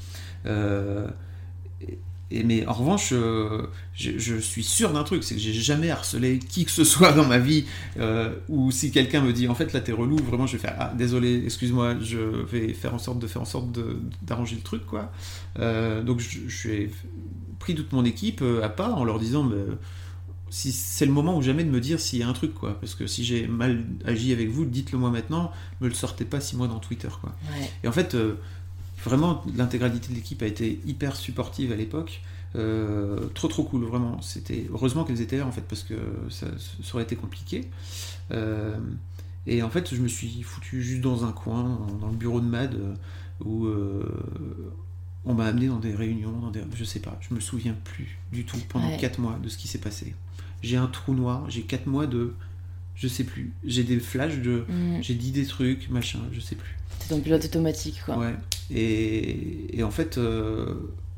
[1.81, 1.99] et,
[2.31, 5.91] et- mais en revanche euh, je, je suis sûr d'un truc c'est que j'ai jamais
[5.91, 7.65] harcelé qui que ce soit dans ma vie
[7.99, 10.75] euh, ou si quelqu'un me dit en fait là t'es relou vraiment je vais faire
[10.79, 13.67] ah désolé excuse-moi je vais faire en sorte de faire en sorte
[14.21, 15.11] d'arranger le truc quoi.
[15.59, 16.91] Euh, donc je, je ai
[17.59, 19.55] pris toute mon équipe euh, à part en leur disant mais,
[20.49, 22.79] si c'est le moment ou jamais de me dire s'il y a un truc quoi.
[22.79, 26.39] Parce que si j'ai mal agi avec vous dites-le moi maintenant me le sortez pas
[26.39, 27.35] six mois dans Twitter quoi.
[27.51, 27.69] Ouais.
[27.83, 28.35] et en fait euh,
[29.03, 32.21] vraiment l'intégralité de l'équipe a été hyper supportive à l'époque
[32.55, 35.95] Euh, trop trop cool vraiment c'était heureusement qu'elles étaient là en fait parce que
[36.29, 36.45] ça,
[36.83, 37.67] ça aurait été compliqué
[38.31, 38.77] Euh,
[39.47, 42.45] et en fait je me suis foutu juste dans un coin dans- le bureau de
[42.45, 42.93] Mad euh,
[43.43, 44.03] où euh,
[45.25, 46.61] on m'a amené dans des réunions, dans des...
[46.75, 48.97] je sais pas, je me souviens plus du tout pendant Ouais.
[48.97, 50.13] 4 mois de ce qui s'est passé.
[50.61, 52.33] J'ai un trou noir, j'ai 4 mois de.
[52.95, 53.51] Je sais plus.
[53.65, 54.65] J'ai des flashs de.
[54.69, 55.01] Mhm.
[55.01, 56.77] J'ai dit des trucs, machin, je sais plus.
[56.99, 58.17] T'es dans le pilote automatique, quoi.
[58.17, 58.35] Ouais.
[58.71, 60.75] Et, en fait, euh,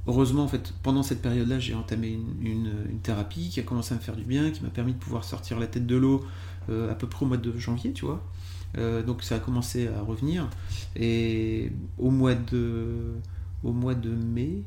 [0.08, 2.72] heureusement, en fait, pendant cette période-là, j'ai entamé une,
[3.04, 5.60] thérapie qui a commencé à me faire du bien, qui m'a permis de pouvoir sortir
[5.60, 6.26] la tête de l'eau
[6.70, 8.24] euh, à peu près au mois de janvier, tu vois.
[8.78, 10.50] Euh, donc ça a commencé à revenir.
[10.96, 13.14] Et au mois de,
[13.64, 14.64] au mois de mai,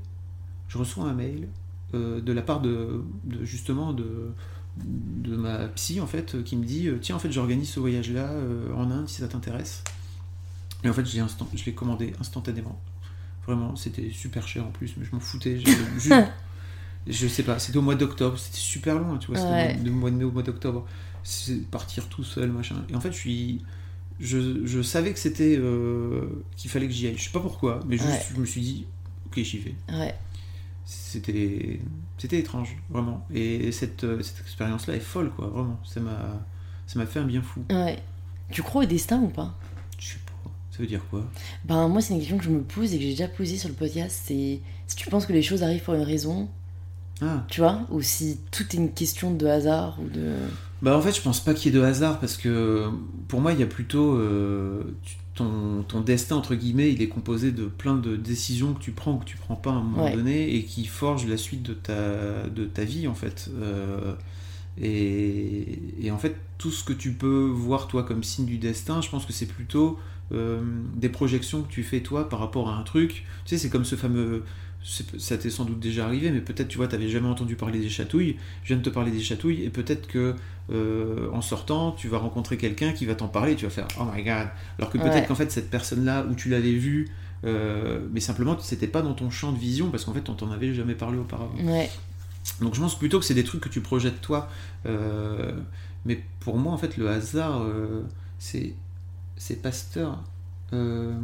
[0.69, 1.49] je reçois un mail
[1.95, 3.03] de la part de,
[3.43, 4.31] justement de,
[4.77, 8.31] de ma psy en fait qui me dit tiens en fait j'organise ce voyage là
[8.77, 9.85] en Inde si ça t'intéresse.
[10.85, 12.81] Et en fait je l'ai instant- je l'ai commandé instantanément.
[13.47, 15.59] Vraiment c'était super cher en plus mais je m'en foutais.
[15.99, 16.13] juste-
[17.07, 19.75] je sais pas c'était au mois d'octobre c'était super loin tu vois c'était Ouais.
[19.75, 20.87] mois- de mois de mai au mois d'octobre.
[21.25, 22.85] C'est partir tout seul machin.
[22.89, 23.63] Et en fait je suis
[24.21, 26.27] je, je savais que c'était euh,
[26.57, 27.17] qu'il fallait que j'y aille.
[27.17, 28.27] Je sais pas pourquoi, mais juste Ouais.
[28.35, 28.87] je me suis dit
[29.27, 29.75] ok j'y vais.
[29.93, 30.15] Ouais.
[30.85, 31.81] C'était
[32.17, 33.27] c'était étrange vraiment.
[33.33, 35.79] Et cette, euh, cette expérience là est folle quoi vraiment.
[35.85, 36.41] Ça m'a
[36.87, 37.63] ça m'a fait un bien fou.
[37.71, 37.99] Ouais.
[38.51, 39.55] Tu crois au destin ou pas?
[40.79, 41.25] Ça veut dire quoi?
[41.67, 43.69] Ben moi c'est une question que je me pose et que j'ai déjà posée sur
[43.69, 46.49] le podcast, c'est si tu penses que les choses arrivent pour une raison,
[47.21, 50.35] Ah tu vois, ou si tout est une question de hasard ou de...
[50.83, 52.89] bah en fait je pense pas qu'il y ait de hasard parce que
[53.27, 54.85] pour moi il y a plutôt euh,
[55.35, 59.15] ton, ton destin entre guillemets il est composé de plein de décisions que tu prends
[59.15, 60.15] ou que tu prends pas à un moment Ouais.
[60.15, 63.51] donné et qui forgent la suite de ta de ta vie en fait.
[63.61, 64.15] Euh,
[64.81, 69.01] et, et en fait tout ce que tu peux voir toi comme signe du destin
[69.01, 69.99] je pense que c'est plutôt
[70.33, 70.61] euh,
[70.97, 73.25] des projections que tu fais toi par rapport à un truc.
[73.45, 74.45] Tu sais, c'est comme ce fameux.
[75.19, 77.89] Ça t'est sans doute déjà arrivé, mais peut-être tu vois, t'avais jamais entendu parler des
[77.89, 78.37] chatouilles.
[78.63, 80.35] Je viens de te parler des chatouilles, et peut-être que
[80.71, 84.05] euh, en sortant, tu vas rencontrer quelqu'un qui va t'en parler, tu vas faire Oh
[84.15, 84.49] my god.
[84.79, 85.27] Alors que peut-être Ouais.
[85.27, 87.09] qu'en fait, cette personne-là, où tu l'avais vue,
[87.45, 90.51] euh, mais simplement, c'était pas dans ton champ de vision, parce qu'en fait, on t'en
[90.53, 91.57] avait jamais parlé auparavant.
[91.61, 91.91] Ouais.
[92.61, 94.49] Donc je pense plutôt que c'est des trucs que tu projettes toi.
[96.05, 97.63] Mais pour moi, en fait, le hasard,
[98.39, 98.75] c'est
[99.39, 100.23] c'est Pasteur.
[100.73, 101.19] Euh,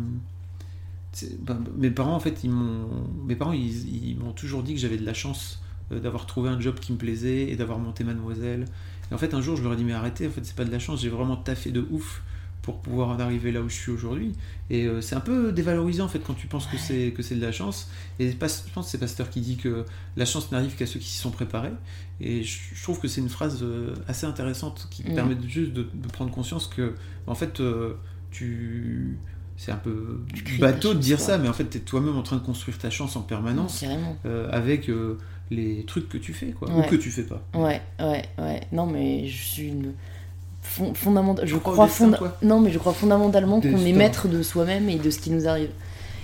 [1.40, 4.96] bah, mes parents, en fait, ils m'ont, mes parents, ils m'ont toujours dit que j'avais
[4.96, 5.60] de la chance
[5.92, 8.64] euh, d'avoir trouvé un job qui me plaisait et d'avoir monté Mademoiselle.
[9.10, 10.64] Et en fait, un jour, je leur ai dit, mais arrêtez, en fait, c'est pas
[10.64, 12.22] de la chance, j'ai vraiment taffé de ouf
[12.64, 14.32] pour pouvoir en arriver là où je suis aujourd'hui.
[14.70, 17.34] Et euh, c'est un peu dévalorisant, en fait, quand tu penses que c'est que c'est
[17.36, 17.88] de la chance.
[18.18, 19.84] Et pas- je pense que c'est Pasteur qui dit que
[20.16, 21.72] la chance n'arrive qu'à ceux qui s'y sont préparés.
[22.20, 25.14] Et je, je trouve que c'est une phrase euh, assez intéressante qui Mm.
[25.14, 26.94] permet de- juste de, de prendre conscience que,
[27.26, 27.94] en fait, euh,
[28.30, 29.18] tu.
[29.56, 30.20] C'est un peu
[30.58, 32.90] bateau de dire ça, mais en fait, tu es toi-même en train de construire ta
[32.90, 33.84] chance en permanence
[34.26, 35.16] euh, avec euh,
[35.52, 36.68] les trucs que tu fais, quoi.
[36.72, 36.84] Ouais.
[36.86, 37.40] Ou que tu fais pas.
[37.54, 38.60] Ouais, ouais, ouais.
[38.72, 39.92] Non, mais je suis une.
[40.64, 43.68] Fon- fondamental- je crois au crois destin, fonda- toi non mais je crois fondamentalement qu'on
[43.86, 45.70] est maître de soi-même et de ce qui nous arrive.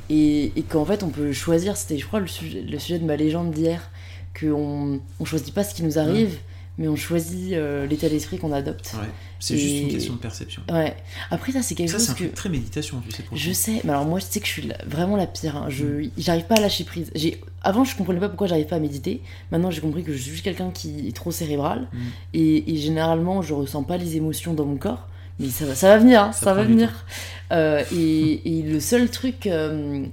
[0.08, 3.04] Et, et qu'en fait on peut choisir c'était je crois le sujet, le sujet de
[3.04, 3.90] ma légende d'hier
[4.38, 6.36] qu'on on choisit pas ce qui nous arrive
[6.80, 9.06] mais on choisit euh, l'état d'esprit qu'on adopte Ouais.
[9.38, 10.62] C'est juste une question de perception.
[10.70, 10.94] ouais
[11.30, 13.22] après ça c'est quelque Ça, chose c'est un que très méditation, tu sais.
[13.22, 15.56] Pour le je sais, mais alors moi je sais que je suis vraiment la pire.
[15.56, 15.66] hein.
[15.68, 16.10] Je Mm.
[16.18, 17.10] j'arrive pas à lâcher prise.
[17.14, 19.22] J'ai avant je comprenais pas pourquoi j'arrive pas à méditer.
[19.52, 21.98] Maintenant j'ai compris que je suis juste quelqu'un qui est trop cérébral Mm.
[22.34, 25.06] et, et généralement je ressens pas les émotions dans mon corps.
[25.38, 27.06] Mais ça va, ça va venir, hein, Ça ça, va venir.
[27.52, 30.04] Euh, et, et le seul truc euh,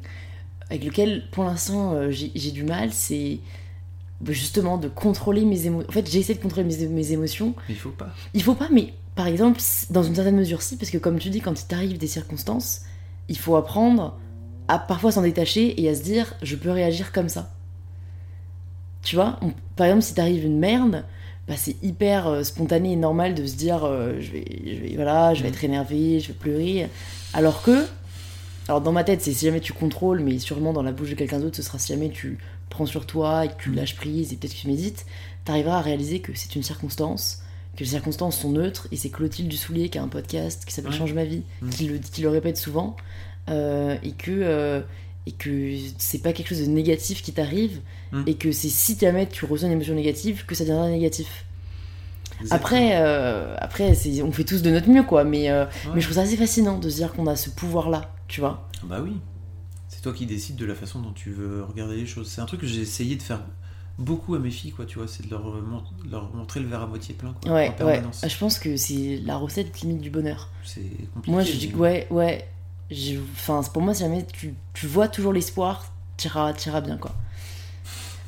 [0.69, 3.39] avec lequel pour l'instant j'ai du mal, c'est
[4.29, 5.89] justement de contrôler mes émotions.
[5.89, 8.13] En fait, j'ai essayé de contrôler mes, mes émotions Mais il faut pas.
[8.33, 9.59] il faut pas, mais par exemple,
[9.89, 12.81] dans une certaine mesure, si, parce que comme tu dis, quand il t'arrive des circonstances,
[13.29, 14.17] il faut apprendre
[14.67, 17.53] à parfois s'en détacher et à se dire, je peux réagir comme ça.
[19.03, 21.05] Tu vois, on- par exemple, si t'arrive une merde,
[21.47, 24.95] bah, c'est hyper euh, spontané et normal de se dire, euh, je, vais, je vais,
[24.95, 25.53] voilà, je vais Mhm.
[25.55, 26.89] être énervé, je vais pleurer.
[27.33, 27.85] Alors que,
[28.67, 31.15] alors dans ma tête, c'est si jamais tu contrôles, mais sûrement dans la bouche de
[31.15, 32.37] quelqu'un d'autre, ce sera si jamais tu
[32.69, 35.05] prends sur toi et que tu lâches prise et peut-être que tu médites,
[35.45, 37.41] t'arriveras à réaliser que c'est une circonstance,
[37.75, 40.91] que les circonstances sont neutres, et c'est Clotilde Dussoulier qui a un podcast qui s'appelle
[40.91, 40.97] Ouais.
[40.97, 41.69] Change ma vie, Mhm.
[41.69, 42.95] qui, le, qui le répète souvent,
[43.49, 44.81] euh, et que euh,
[45.25, 47.81] et que c'est pas quelque chose de négatif qui t'arrive,
[48.13, 48.23] Mhm.
[48.27, 51.45] et que c'est si jamais tu ressens une émotion négative que ça deviendra négatif.
[52.39, 52.55] Exactement.
[52.55, 53.93] Après, euh, après
[54.23, 55.71] on fait tous de notre mieux, quoi, mais, euh, Ouais.
[55.95, 58.67] mais je trouve ça assez fascinant de se dire qu'on a ce pouvoir-là, tu vois.
[58.83, 59.13] Bah oui.
[59.89, 62.27] C'est toi qui décides de la façon dont tu veux regarder les choses.
[62.29, 63.41] C'est un truc que j'ai essayé de faire
[63.97, 65.81] beaucoup à mes filles, quoi, tu vois, c'est de leur, mon-
[66.11, 68.01] leur montrer le verre à moitié plein, quoi, Ouais, en ouais.
[68.27, 70.49] Je pense que c'est la recette limite du bonheur.
[70.63, 70.81] C'est
[71.13, 71.31] compliqué.
[71.31, 72.47] Moi, je dis que ouais, ouais.
[73.33, 77.13] Enfin, pour moi, si jamais tu, tu vois toujours l'espoir, t'iras t'iras bien, quoi.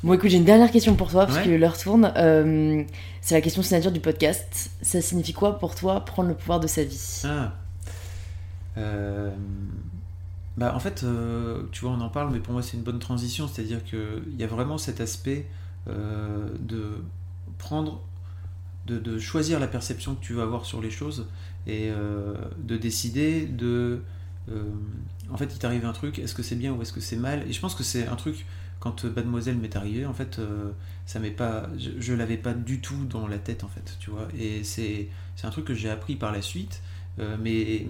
[0.02, 1.44] Bon, écoute, j'ai une dernière question pour toi, parce Ouais.
[1.44, 2.12] que l'heure tourne.
[2.16, 2.82] Euh,
[3.20, 4.70] c'est la question signature du podcast.
[4.82, 7.20] Ça signifie quoi pour toi prendre le pouvoir de sa vie?
[7.24, 7.52] Ah.
[8.78, 9.30] Euh,
[10.60, 12.98] Bah, en fait, euh, tu vois, on en parle, mais pour moi, c'est une bonne
[12.98, 13.48] transition.
[13.48, 15.46] C'est-à-dire qu'il y a vraiment cet aspect
[15.88, 17.02] euh, de
[17.56, 18.02] prendre,
[18.86, 21.28] de, choisir la perception que tu vas avoir sur les choses
[21.66, 24.02] et euh, de décider de.
[25.30, 27.42] en fait, il t'arrive un truc, est-ce que c'est bien ou est-ce que c'est mal?
[27.48, 28.44] Et je pense que c'est un truc,
[28.80, 30.42] quand Mademoiselle m'est arrivé, en fait,
[31.06, 31.70] ça m'est pas.
[31.78, 34.28] Je, je l'avais pas du tout dans la tête, en fait, tu vois.
[34.38, 35.08] Et c'est
[35.42, 36.82] un truc que j'ai appris par la suite,
[37.18, 37.86] mais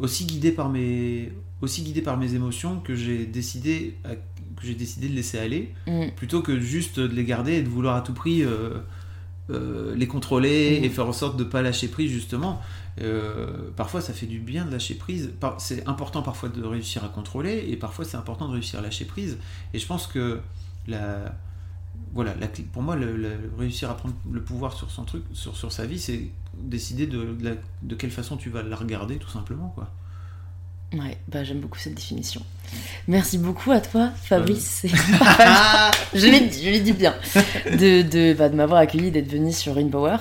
[0.00, 1.32] aussi guidé par mes
[1.62, 5.74] aussi guidé par mes émotions que j'ai décidé à- que j'ai décidé de laisser aller
[5.86, 6.08] Mm.
[6.16, 8.78] plutôt que juste de les garder et de vouloir à tout prix euh,
[9.50, 10.84] euh, les contrôler Mhm.
[10.84, 12.60] et faire en sorte de pas lâcher prise justement
[13.00, 17.08] Euh, parfois ça fait du bien de lâcher prise c'est important parfois de réussir à
[17.08, 19.38] contrôler et parfois c'est important de réussir à lâcher prise
[19.72, 20.40] et je pense que
[20.88, 21.34] la
[22.12, 25.56] voilà, la pour moi, le, le- réussir à prendre le pouvoir sur son truc, sur,
[25.56, 26.28] sur sa vie, c'est
[26.62, 29.90] décider de, de, la- de quelle façon tu vas la regarder, tout simplement, quoi.
[30.92, 32.42] Ouais, bah j'aime beaucoup cette définition.
[33.06, 34.86] Merci beaucoup à toi, Fabrice.
[36.14, 37.14] je l'ai dit, je l'ai dit bien.
[37.66, 40.16] De, de, bah, de m'avoir accueilli, d'être venu sur InPower.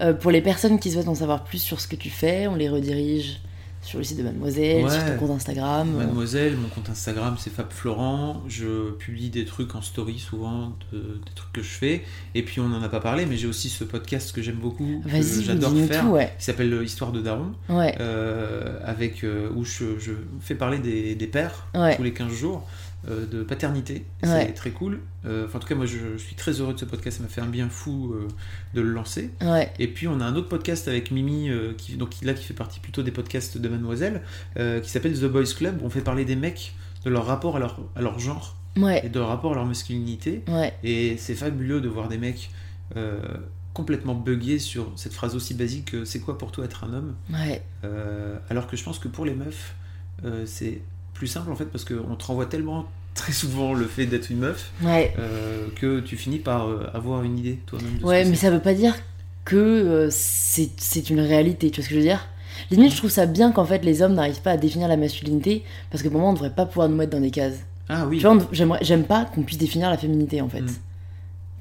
[0.00, 2.54] Euh, pour les personnes qui souhaitent en savoir plus sur ce que tu fais, on
[2.54, 3.40] les redirige
[3.82, 4.90] sur le site de Mademoiselle, Ouais.
[4.90, 5.90] sur ton compte Instagram.
[5.96, 8.42] Mademoiselle, mon compte Instagram c'est Fab Florent.
[8.48, 12.02] Je publie des trucs en story souvent, de- des trucs que je fais.
[12.34, 15.02] Et puis on n'en a pas parlé, mais j'ai aussi ce podcast que j'aime beaucoup,
[15.04, 16.32] que j'adore faire, tout, ouais.
[16.38, 20.78] qui s'appelle euh, Histoire de Daron, Ouais, euh, avec, euh, où je, je fais parler
[20.78, 21.66] des, des pères
[21.96, 22.66] tous les 15 jours
[23.08, 24.04] euh, de paternité.
[24.22, 24.46] Ouais.
[24.46, 25.00] C'est très cool.
[25.24, 27.22] Euh, enfin, en tout cas, moi je, je suis très heureux de ce podcast, ça
[27.22, 28.28] m'a fait un bien fou euh,
[28.74, 29.30] de le lancer.
[29.40, 32.54] Ouais, Et puis on a un autre podcast avec Mimi, qui, donc, là qui fait
[32.54, 34.22] partie plutôt des podcasts de Mademoiselle,
[34.56, 35.80] qui s'appelle The Boys Club.
[35.82, 36.74] où On fait parler des mecs,
[37.04, 39.66] de leur rapport à leur, à leur genre ouais, et de leur rapport à leur
[39.66, 40.42] masculinité.
[40.82, 42.50] Et c'est fabuleux de voir des mecs
[43.72, 47.14] complètement buggés sur cette phrase aussi basique que c'est quoi pour toi être un homme?
[47.32, 49.74] Ouais, Euh, Alors que je pense que pour les meufs,
[50.24, 50.82] euh, c'est
[51.22, 54.38] plus simple en fait parce qu'on te renvoie tellement très souvent le fait d'être une
[54.38, 55.14] meuf ouais.
[55.20, 58.74] euh, que tu finis par euh, avoir une idée toi-même Ouais, mais ça veut pas
[58.74, 58.96] dire
[59.44, 62.26] que euh, c'est une réalité, tu vois ce que je veux dire?
[62.72, 65.62] Limite, je trouve ça bien qu'en fait les hommes n'arrivent pas à définir la masculinité
[65.92, 67.60] parce que pour moi, on devrait pas pouvoir nous mettre dans des cases.
[67.88, 68.18] Ah oui.
[68.18, 70.62] Tu vois, j'aime pas qu'on puisse définir la féminité en fait.
[70.62, 70.74] Mm.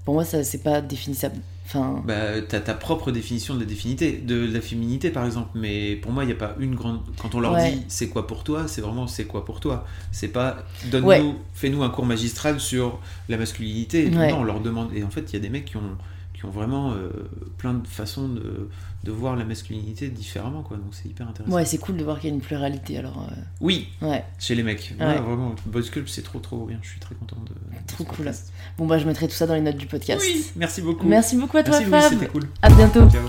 [0.05, 1.38] Pour moi, ça c'est pas définissable.
[1.66, 5.95] Enfin, Bah, t'as ta propre définition de la définité, de la féminité par exemple, mais
[5.95, 6.99] pour moi il n'y a pas une grande.
[7.22, 7.72] Quand on leur Ouais.
[7.72, 9.86] dit c'est quoi pour toi, c'est vraiment c'est quoi pour toi.
[10.12, 11.24] C'est pas donne-nous, Ouais.
[11.53, 12.99] fais-nous un cours magistral sur
[13.30, 14.07] la masculinité.
[14.09, 14.32] Ouais.
[14.32, 14.89] Non, on leur demande.
[14.93, 15.97] Et en fait, il y a des mecs qui ont,
[16.41, 17.11] qui ont vraiment euh,
[17.59, 18.67] plein de façons de,
[19.03, 20.77] de voir la masculinité différemment, quoi.
[20.77, 21.55] Donc c'est hyper intéressant.
[21.55, 23.27] ouais, c'est cool de voir qu'il y a une pluralité alors.
[23.59, 24.95] Oui, euh, ouais, chez les mecs.
[24.99, 25.05] Ouais.
[25.05, 26.79] Ouais, vraiment, Boys Club c'est trop trop bien.
[26.81, 27.49] Je suis très content de.
[27.53, 28.17] de Trop cool.
[28.17, 28.51] podcast.
[28.79, 30.21] bon bah je mettrai tout ça dans les notes du podcast.
[30.25, 31.05] Oui, merci beaucoup.
[31.07, 32.11] Merci beaucoup à toi Merci Fab.
[32.19, 32.47] c'était cool.
[32.63, 33.07] À bientôt.
[33.09, 33.27] Ciao.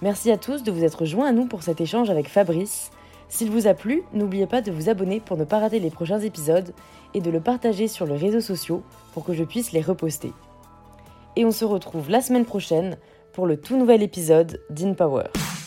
[0.00, 2.90] Merci à tous de vous être joints à nous pour cet échange avec Fabrice.
[3.28, 6.20] S'il vous a plu, n'oubliez pas de vous abonner pour ne pas rater les prochains
[6.20, 6.72] épisodes
[7.14, 8.82] et de le partager sur les réseaux sociaux
[9.14, 10.32] pour que je puisse les reposter.
[11.36, 12.98] Et on se retrouve la semaine prochaine
[13.32, 15.24] pour le tout nouvel épisode d'InPower.
[15.32, 15.61] Power.